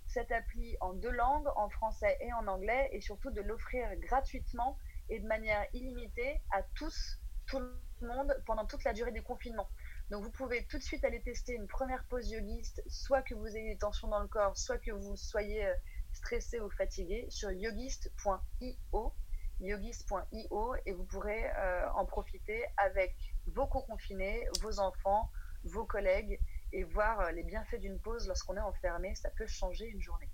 cette 0.06 0.32
appli 0.32 0.76
en 0.80 0.94
deux 0.94 1.10
langues, 1.10 1.48
en 1.56 1.68
français 1.70 2.18
et 2.20 2.32
en 2.32 2.46
anglais 2.46 2.88
et 2.92 3.00
surtout 3.00 3.30
de 3.30 3.40
l'offrir 3.40 3.88
gratuitement 3.96 4.78
et 5.08 5.20
de 5.20 5.26
manière 5.26 5.64
illimitée 5.72 6.40
à 6.50 6.62
tous, 6.74 7.18
tout 7.46 7.58
le 7.58 8.06
monde 8.06 8.34
pendant 8.46 8.66
toute 8.66 8.84
la 8.84 8.92
durée 8.92 9.12
du 9.12 9.22
confinement. 9.22 9.68
Donc 10.10 10.24
vous 10.24 10.30
pouvez 10.30 10.66
tout 10.66 10.78
de 10.78 10.82
suite 10.82 11.04
aller 11.04 11.22
tester 11.22 11.54
une 11.54 11.66
première 11.66 12.04
pause 12.04 12.30
yogiste, 12.30 12.82
soit 12.88 13.22
que 13.22 13.34
vous 13.34 13.46
ayez 13.46 13.74
des 13.74 13.78
tensions 13.78 14.08
dans 14.08 14.20
le 14.20 14.28
corps, 14.28 14.56
soit 14.56 14.78
que 14.78 14.90
vous 14.90 15.16
soyez 15.16 15.66
euh, 15.66 15.74
stressé 16.12 16.60
ou 16.60 16.70
fatigué 16.70 17.26
sur 17.30 17.50
yogist.io 17.50 19.14
yogis.io 19.62 20.74
et 20.86 20.92
vous 20.92 21.04
pourrez 21.04 21.50
euh, 21.56 21.88
en 21.94 22.04
profiter 22.04 22.64
avec 22.76 23.14
vos 23.46 23.66
co-confinés, 23.66 24.44
vos 24.60 24.80
enfants, 24.80 25.30
vos 25.64 25.84
collègues 25.84 26.38
et 26.72 26.84
voir 26.84 27.20
euh, 27.20 27.30
les 27.30 27.42
bienfaits 27.42 27.80
d'une 27.80 27.98
pause 28.00 28.26
lorsqu'on 28.26 28.56
est 28.56 28.60
enfermé. 28.60 29.14
Ça 29.14 29.30
peut 29.30 29.46
changer 29.46 29.86
une 29.86 30.00
journée. 30.00 30.28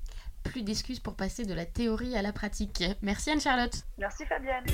Plus 0.45 0.63
d'excuses 0.63 1.01
pour 1.01 1.15
passer 1.15 1.45
de 1.45 1.55
la 1.55 1.67
théorie 1.67 2.17
à 2.17 2.23
la 2.23 2.33
pratique. 2.33 2.83
Merci 3.03 3.31
Anne-Charlotte. 3.31 3.85
Merci 3.99 4.25
Fabienne. 4.25 4.65